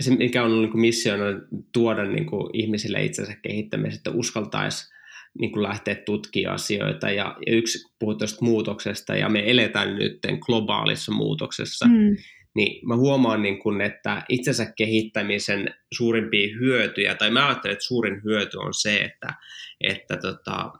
se 0.00 0.16
mikä 0.16 0.42
on 0.42 0.62
niin 0.62 0.80
missiona 0.80 1.24
tuoda 1.72 2.04
niin 2.04 2.26
kuin 2.26 2.50
ihmisille 2.52 3.04
itsensä 3.04 3.36
kehittämistä, 3.42 3.96
että 3.96 4.10
uskaltaisi 4.10 4.92
niin 5.38 5.52
kuin 5.52 5.62
lähteä 5.62 5.94
tutkimaan 5.94 6.54
asioita. 6.54 7.10
Ja, 7.10 7.36
ja 7.46 7.52
yksi 7.52 7.78
puhut 7.98 8.18
tuosta 8.18 8.44
muutoksesta, 8.44 9.16
ja 9.16 9.28
me 9.28 9.50
eletään 9.50 9.96
nyt 9.96 10.18
globaalissa 10.40 11.12
muutoksessa, 11.12 11.86
mm. 11.86 12.16
niin 12.54 12.88
mä 12.88 12.96
huomaan, 12.96 13.42
niin 13.42 13.58
kuin, 13.58 13.80
että 13.80 14.22
itsensä 14.28 14.72
kehittämisen 14.76 15.74
suurimpia 15.94 16.56
hyötyjä, 16.60 17.14
tai 17.14 17.30
mä 17.30 17.46
ajattelen, 17.46 17.72
että 17.72 17.84
suurin 17.84 18.20
hyöty 18.24 18.58
on 18.58 18.74
se, 18.74 18.96
että, 18.96 19.34
että 19.80 20.16
tota, 20.16 20.72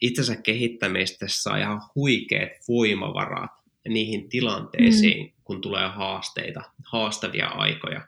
itsensä 0.00 0.36
kehittämistä 0.36 1.26
saa 1.28 1.56
ihan 1.56 1.82
huikeat 1.94 2.50
voimavarat 2.68 3.50
niihin 3.88 4.28
tilanteisiin, 4.28 5.26
mm. 5.26 5.32
kun 5.44 5.60
tulee 5.60 5.88
haasteita, 5.88 6.62
haastavia 6.84 7.48
aikoja. 7.48 8.06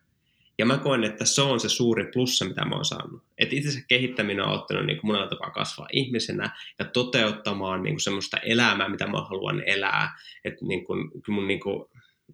Ja 0.59 0.67
mä 0.67 0.79
koen, 0.79 1.05
että 1.05 1.25
se 1.25 1.43
on 1.43 1.61
se 1.61 1.69
suuri 1.69 2.11
plussa, 2.13 2.45
mitä 2.45 2.65
mä 2.65 2.75
oon 2.75 2.85
saanut. 2.85 3.23
Että 3.39 3.57
itsensä 3.57 3.81
kehittäminen 3.89 4.45
on 4.45 4.51
auttanut 4.51 4.87
niin 4.87 5.01
kuin 5.01 5.09
monella 5.09 5.29
tapaa 5.29 5.51
kasvaa 5.51 5.89
ihmisenä 5.93 6.51
ja 6.79 6.85
toteuttamaan 6.85 7.83
niin 7.83 7.95
kuin 7.95 8.01
semmoista 8.01 8.37
elämää, 8.37 8.89
mitä 8.89 9.07
mä 9.07 9.21
haluan 9.21 9.63
elää. 9.67 10.19
Että 10.45 10.65
niin 10.65 10.85
kuin, 10.85 11.11
mun 11.29 11.49
niin 11.49 11.61
kuin 11.61 11.85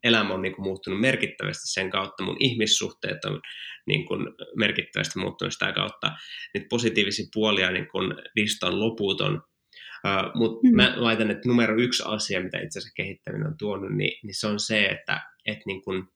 elämä 0.04 0.34
on 0.34 0.42
niin 0.42 0.54
kuin 0.54 0.64
muuttunut 0.64 1.00
merkittävästi 1.00 1.72
sen 1.72 1.90
kautta, 1.90 2.22
mun 2.22 2.36
ihmissuhteet 2.40 3.24
on 3.24 3.40
niin 3.86 4.06
kuin 4.06 4.26
merkittävästi 4.56 5.18
muuttunut 5.18 5.52
sitä 5.52 5.72
kautta. 5.72 6.12
Nyt 6.54 6.64
positiivisia 6.70 7.26
puolia 7.34 7.70
niin 7.70 7.88
kuin 7.88 8.14
lista 8.36 8.66
on 8.66 8.80
loputon, 8.80 9.42
Uh, 10.06 10.30
Mutta 10.40 10.68
mm. 10.68 10.76
mä 10.76 10.92
laitan, 10.96 11.30
että 11.30 11.48
numero 11.48 11.76
yksi 11.80 12.02
asia, 12.06 12.42
mitä 12.42 12.58
itse 12.58 12.78
asiassa 12.78 12.94
kehittäminen 12.96 13.46
on 13.46 13.56
tuonut, 13.58 13.90
niin, 13.96 14.18
niin 14.22 14.34
se 14.34 14.46
on 14.46 14.60
se, 14.60 14.86
että 14.86 15.20
et 15.46 15.58
niin 15.66 15.82
kun 15.82 16.08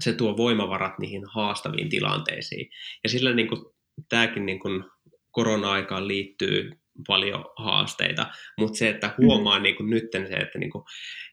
se 0.00 0.12
tuo 0.12 0.36
voimavarat 0.36 0.98
niihin 0.98 1.22
haastaviin 1.34 1.88
tilanteisiin. 1.88 2.70
Ja 3.04 3.10
sillä 3.10 3.34
niin 3.34 3.48
kun, 3.48 3.74
tämäkin 4.08 4.46
niin 4.46 4.58
kun 4.58 4.90
korona-aikaan 5.30 6.08
liittyy 6.08 6.70
paljon 7.06 7.44
haasteita, 7.56 8.26
mutta 8.58 8.78
se, 8.78 8.88
että 8.88 9.14
huomaa 9.18 9.58
mm. 9.58 9.62
niin 9.62 9.76
kun 9.76 9.90
nyt 9.90 10.04
se, 10.12 10.34
että 10.34 10.58
niin 10.58 10.70
kun, 10.70 10.84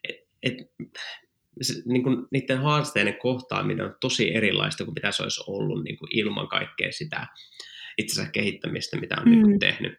et, 0.10 0.15
et, 0.43 0.56
se, 1.61 1.73
niin 1.85 2.03
kuin, 2.03 2.17
niiden 2.31 2.57
haasteiden 2.57 3.17
kohtaaminen 3.17 3.85
on 3.85 3.95
tosi 4.01 4.35
erilaista 4.35 4.85
kuin 4.85 4.93
mitä 4.93 5.11
se 5.11 5.23
olisi 5.23 5.43
ollut 5.47 5.83
niin 5.83 5.97
kuin 5.97 6.17
ilman 6.17 6.47
kaikkea 6.47 6.91
sitä 6.91 7.27
itsensä 7.97 8.31
kehittämistä, 8.31 8.99
mitä 8.99 9.15
on 9.19 9.25
mm. 9.25 9.31
niin 9.31 9.41
kuin, 9.41 9.59
tehnyt. 9.59 9.93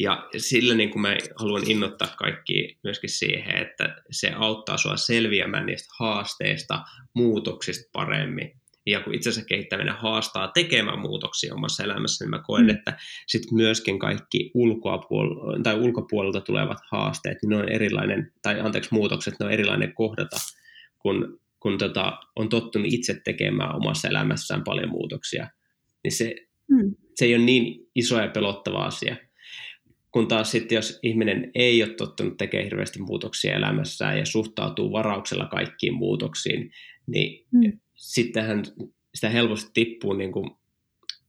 Ja 0.00 0.28
sillä 0.36 0.74
niin 0.74 0.90
kuin 0.90 1.02
mä 1.02 1.16
haluan 1.36 1.70
innoittaa 1.70 2.08
kaikki 2.18 2.78
myöskin 2.84 3.10
siihen, 3.10 3.56
että 3.56 4.02
se 4.10 4.32
auttaa 4.36 4.76
sua 4.76 4.96
selviämään 4.96 5.66
niistä 5.66 5.94
haasteista, 5.98 6.84
muutoksista 7.14 7.90
paremmin. 7.92 8.52
Ja 8.86 9.00
kun 9.00 9.14
itsensä 9.14 9.44
kehittäminen 9.44 9.94
haastaa 9.94 10.48
tekemään 10.48 10.98
muutoksia 10.98 11.54
omassa 11.54 11.84
elämässä, 11.84 12.24
niin 12.24 12.30
mä 12.30 12.42
koen, 12.46 12.64
mm. 12.64 12.70
että 12.70 12.98
sitten 13.26 13.54
myöskin 13.54 13.98
kaikki 13.98 14.52
ulkopuol- 14.54 15.62
tai 15.62 15.74
ulkopuolelta 15.74 16.40
tulevat 16.40 16.78
haasteet, 16.90 17.38
niin 17.42 17.50
ne 17.50 17.56
on 17.56 17.68
erilainen, 17.68 18.32
tai 18.42 18.60
anteeksi 18.60 18.94
muutokset, 18.94 19.34
ne 19.40 19.46
on 19.46 19.52
erilainen 19.52 19.94
kohdata, 19.94 20.36
kun, 21.02 21.40
kun 21.60 21.78
tota, 21.78 22.20
on 22.36 22.48
tottunut 22.48 22.92
itse 22.92 23.20
tekemään 23.24 23.76
omassa 23.76 24.08
elämässään 24.08 24.64
paljon 24.64 24.90
muutoksia. 24.90 25.48
Niin 26.04 26.12
se, 26.12 26.34
mm. 26.70 26.94
se 27.14 27.24
ei 27.24 27.34
ole 27.34 27.44
niin 27.44 27.90
iso 27.94 28.20
ja 28.20 28.28
pelottava 28.28 28.84
asia. 28.84 29.16
Kun 30.10 30.28
taas 30.28 30.50
sitten, 30.50 30.76
jos 30.76 30.98
ihminen 31.02 31.50
ei 31.54 31.82
ole 31.82 31.94
tottunut 31.94 32.36
tekemään 32.36 32.64
hirveästi 32.64 32.98
muutoksia 32.98 33.54
elämässään 33.54 34.18
ja 34.18 34.26
suhtautuu 34.26 34.92
varauksella 34.92 35.46
kaikkiin 35.46 35.94
muutoksiin, 35.94 36.70
niin 37.06 37.46
mm. 37.50 37.78
sittenhän 37.94 38.62
sitä 39.14 39.28
helposti 39.28 39.70
tippuu 39.74 40.12
niin 40.12 40.32
kuin, 40.32 40.50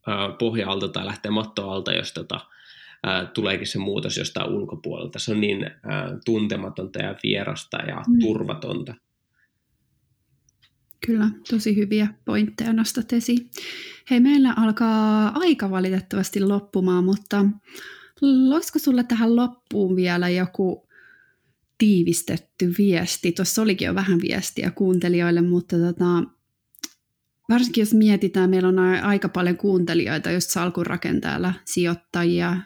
äh, 0.08 0.38
pohja-alta 0.40 0.88
tai 0.88 1.06
lähtee 1.06 1.32
mattoalta, 1.32 1.94
jos 1.94 2.14
tota, 2.14 2.40
äh, 3.08 3.32
tuleekin 3.34 3.68
se 3.68 3.80
muutos 3.80 4.18
jostain 4.18 4.52
ulkopuolelta. 4.52 5.20
Se 5.20 5.32
on 5.32 5.42
niin 5.42 5.64
äh, 5.64 5.72
tuntematonta 6.26 7.00
ja 7.00 7.16
vierasta 7.24 7.78
ja 7.78 7.96
mm. 7.96 8.20
turvatonta. 8.20 8.96
Kyllä, 11.06 11.30
tosi 11.50 11.76
hyviä 11.76 12.08
pointteja 12.26 12.74
nostat 12.74 13.14
esiin. 13.14 13.50
Hei, 14.10 14.20
meillä 14.20 14.54
alkaa 14.58 15.32
aika 15.40 15.70
valitettavasti 15.70 16.40
loppumaan, 16.40 17.04
mutta 17.04 17.46
Olisiko 18.22 18.80
sulle 18.80 19.04
tähän 19.04 19.36
loppuun 19.36 19.96
vielä 19.96 20.30
joku 20.30 20.88
tiivistetty 21.78 22.74
viesti? 22.78 23.32
Tuossa 23.32 23.62
olikin 23.62 23.86
jo 23.86 23.96
vähän 23.96 24.22
viestiä 24.22 24.72
kuuntelijoille, 24.72 25.42
mutta 25.42 25.78
tota, 25.78 26.24
varsinkin 27.50 27.82
jos 27.82 27.94
mietitään, 27.94 28.50
meillä 28.50 28.70
on 28.70 28.80
aika 28.80 29.30
paljon 29.30 29.58
kuuntelijoita, 29.58 30.32
just 30.32 30.50
salkunrakentajalla, 30.50 31.54
sijoittajia, 31.66 32.58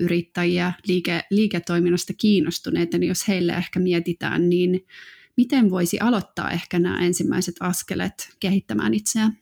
yrittäjiä, 0.00 0.72
liike, 0.86 1.20
liiketoiminnasta 1.30 2.12
kiinnostuneita, 2.12 2.98
niin 2.98 3.08
jos 3.08 3.28
heille 3.28 3.52
ehkä 3.52 3.80
mietitään, 3.80 4.48
niin 4.48 4.86
miten 5.36 5.70
voisi 5.70 6.00
aloittaa 6.00 6.50
ehkä 6.50 6.78
nämä 6.78 6.98
ensimmäiset 6.98 7.54
askeleet 7.60 8.36
kehittämään 8.40 8.94
itseään? 8.94 9.38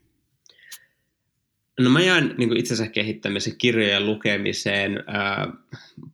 No 1.80 1.90
mä 1.90 2.00
jään 2.00 2.34
niin 2.38 2.56
itsensä 2.56 2.88
kehittämiseen, 2.88 3.56
kirjojen 3.58 4.06
lukemiseen, 4.06 5.04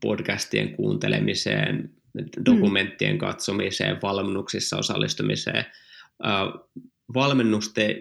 podcastien 0.00 0.76
kuuntelemiseen, 0.76 1.90
dokumenttien 2.46 3.18
katsomiseen, 3.18 3.98
valmennuksissa 4.02 4.76
osallistumiseen. 4.76 5.64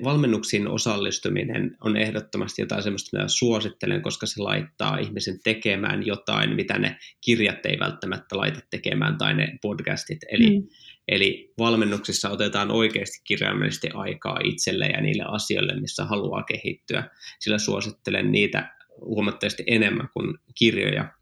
valmennuksiin 0.03 0.67
osallistuminen 0.67 1.77
on 1.81 1.97
ehdottomasti 1.97 2.61
jotain 2.61 2.83
sellaista, 2.83 3.17
mitä 3.17 3.27
suosittelen, 3.27 4.01
koska 4.01 4.25
se 4.25 4.41
laittaa 4.41 4.97
ihmisen 4.97 5.39
tekemään 5.43 6.05
jotain, 6.05 6.55
mitä 6.55 6.79
ne 6.79 6.97
kirjat 7.21 7.65
ei 7.65 7.79
välttämättä 7.79 8.37
laita 8.37 8.59
tekemään 8.69 9.17
tai 9.17 9.33
ne 9.33 9.57
podcastit. 9.61 10.19
Eli 10.31 10.59
mm 10.59 10.67
Eli 11.07 11.53
valmennuksissa 11.57 12.29
otetaan 12.29 12.71
oikeasti 12.71 13.21
kirjaimellisesti 13.23 13.89
aikaa 13.93 14.39
itselle 14.43 14.87
ja 14.87 15.01
niille 15.01 15.23
asioille, 15.27 15.79
missä 15.79 16.05
haluaa 16.05 16.43
kehittyä. 16.43 17.09
Sillä 17.39 17.57
suosittelen 17.57 18.31
niitä 18.31 18.75
huomattavasti 18.99 19.63
enemmän 19.67 20.09
kuin 20.13 20.37
kirjoja. 20.55 21.13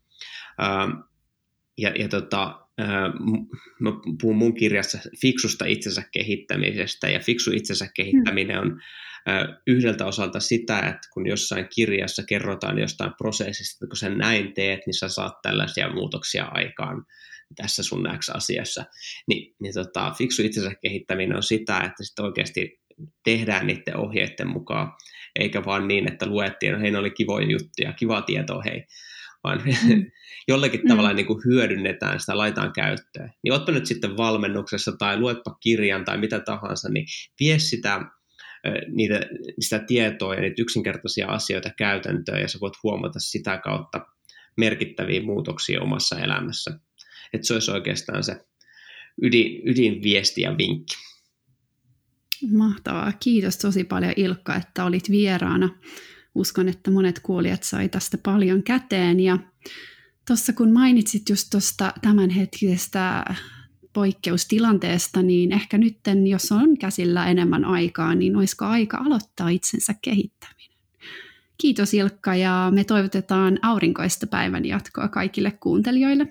Ja, 1.77 1.89
ja 1.89 2.07
tota, 2.07 2.59
mä 3.79 3.91
puhun 4.21 4.35
mun 4.35 4.53
kirjassa 4.53 4.97
fiksusta 5.21 5.65
itsensä 5.65 6.03
kehittämisestä, 6.11 7.09
ja 7.09 7.19
fiksu 7.19 7.51
itsensä 7.51 7.87
kehittäminen 7.95 8.59
on 8.59 8.81
yhdeltä 9.67 10.05
osalta 10.05 10.39
sitä, 10.39 10.79
että 10.79 11.07
kun 11.13 11.27
jossain 11.27 11.67
kirjassa 11.75 12.23
kerrotaan 12.23 12.79
jostain 12.79 13.11
prosessista, 13.17 13.75
että 13.75 13.89
kun 13.89 13.97
sä 13.97 14.09
näin 14.09 14.53
teet, 14.53 14.79
niin 14.85 14.93
sä 14.93 15.09
saat 15.09 15.41
tällaisia 15.41 15.93
muutoksia 15.93 16.45
aikaan 16.45 17.05
tässä 17.55 17.83
sun 17.83 18.09
X-asiassa, 18.19 18.85
niin, 19.27 19.55
niin 19.61 19.73
tota, 19.73 20.11
fiksu 20.17 20.41
itsensä 20.41 20.71
kehittäminen 20.81 21.35
on 21.35 21.43
sitä, 21.43 21.77
että 21.77 22.03
sitten 22.03 22.25
oikeasti 22.25 22.79
tehdään 23.23 23.67
niiden 23.67 23.97
ohjeiden 23.97 24.47
mukaan, 24.47 24.91
eikä 25.39 25.65
vaan 25.65 25.87
niin, 25.87 26.11
että 26.11 26.25
luettiin, 26.25 26.73
no 26.73 26.79
hei, 26.79 26.91
ne 26.91 26.97
oli 26.97 27.11
kivoja 27.11 27.47
juttuja, 27.47 27.93
kivaa 27.93 28.21
tietoa, 28.21 28.61
hei, 28.65 28.85
vaan 29.43 29.61
mm. 29.65 30.05
jollakin 30.47 30.81
mm. 30.81 30.87
tavalla 30.87 31.13
niin 31.13 31.25
kuin 31.25 31.43
hyödynnetään 31.45 32.19
sitä, 32.19 32.37
laitaan 32.37 32.73
käyttöön. 32.73 33.33
Niin 33.43 33.53
ootpa 33.53 33.71
nyt 33.71 33.85
sitten 33.85 34.17
valmennuksessa 34.17 34.91
tai 34.91 35.19
luetpa 35.19 35.57
kirjan 35.59 36.05
tai 36.05 36.17
mitä 36.17 36.39
tahansa, 36.39 36.89
niin 36.89 37.05
vie 37.39 37.59
sitä, 37.59 38.01
niitä, 38.87 39.21
sitä 39.59 39.79
tietoa 39.79 40.35
ja 40.35 40.41
niitä 40.41 40.61
yksinkertaisia 40.61 41.27
asioita 41.27 41.69
käytäntöön 41.77 42.41
ja 42.41 42.47
sä 42.47 42.57
voit 42.61 42.73
huomata 42.83 43.19
sitä 43.19 43.57
kautta 43.57 44.05
merkittäviä 44.57 45.21
muutoksia 45.21 45.81
omassa 45.81 46.19
elämässä. 46.19 46.79
Että 47.33 47.47
se 47.47 47.53
olisi 47.53 47.71
oikeastaan 47.71 48.23
se 48.23 48.45
ydin, 49.21 49.61
ydinviesti 49.65 50.41
ja 50.41 50.57
vinkki. 50.57 50.95
Mahtavaa. 52.51 53.13
Kiitos 53.19 53.57
tosi 53.57 53.83
paljon 53.83 54.13
Ilkka, 54.15 54.55
että 54.55 54.85
olit 54.85 55.09
vieraana. 55.09 55.69
Uskon, 56.35 56.69
että 56.69 56.91
monet 56.91 57.19
kuulijat 57.19 57.63
sai 57.63 57.89
tästä 57.89 58.17
paljon 58.17 58.63
käteen. 58.63 59.19
Ja 59.19 59.37
tuossa 60.27 60.53
kun 60.53 60.71
mainitsit 60.71 61.29
just 61.29 61.47
tuosta 61.51 61.93
tämänhetkisestä 62.01 63.25
poikkeustilanteesta, 63.93 65.21
niin 65.21 65.51
ehkä 65.51 65.77
nyt, 65.77 65.97
jos 66.29 66.51
on 66.51 66.77
käsillä 66.77 67.27
enemmän 67.27 67.65
aikaa, 67.65 68.15
niin 68.15 68.35
olisiko 68.35 68.65
aika 68.65 68.97
aloittaa 68.97 69.49
itsensä 69.49 69.95
kehittäminen. 70.01 70.77
Kiitos 71.57 71.93
Ilkka 71.93 72.35
ja 72.35 72.71
me 72.75 72.83
toivotetaan 72.83 73.59
aurinkoista 73.61 74.27
päivän 74.27 74.65
jatkoa 74.65 75.07
kaikille 75.07 75.51
kuuntelijoille. 75.51 76.27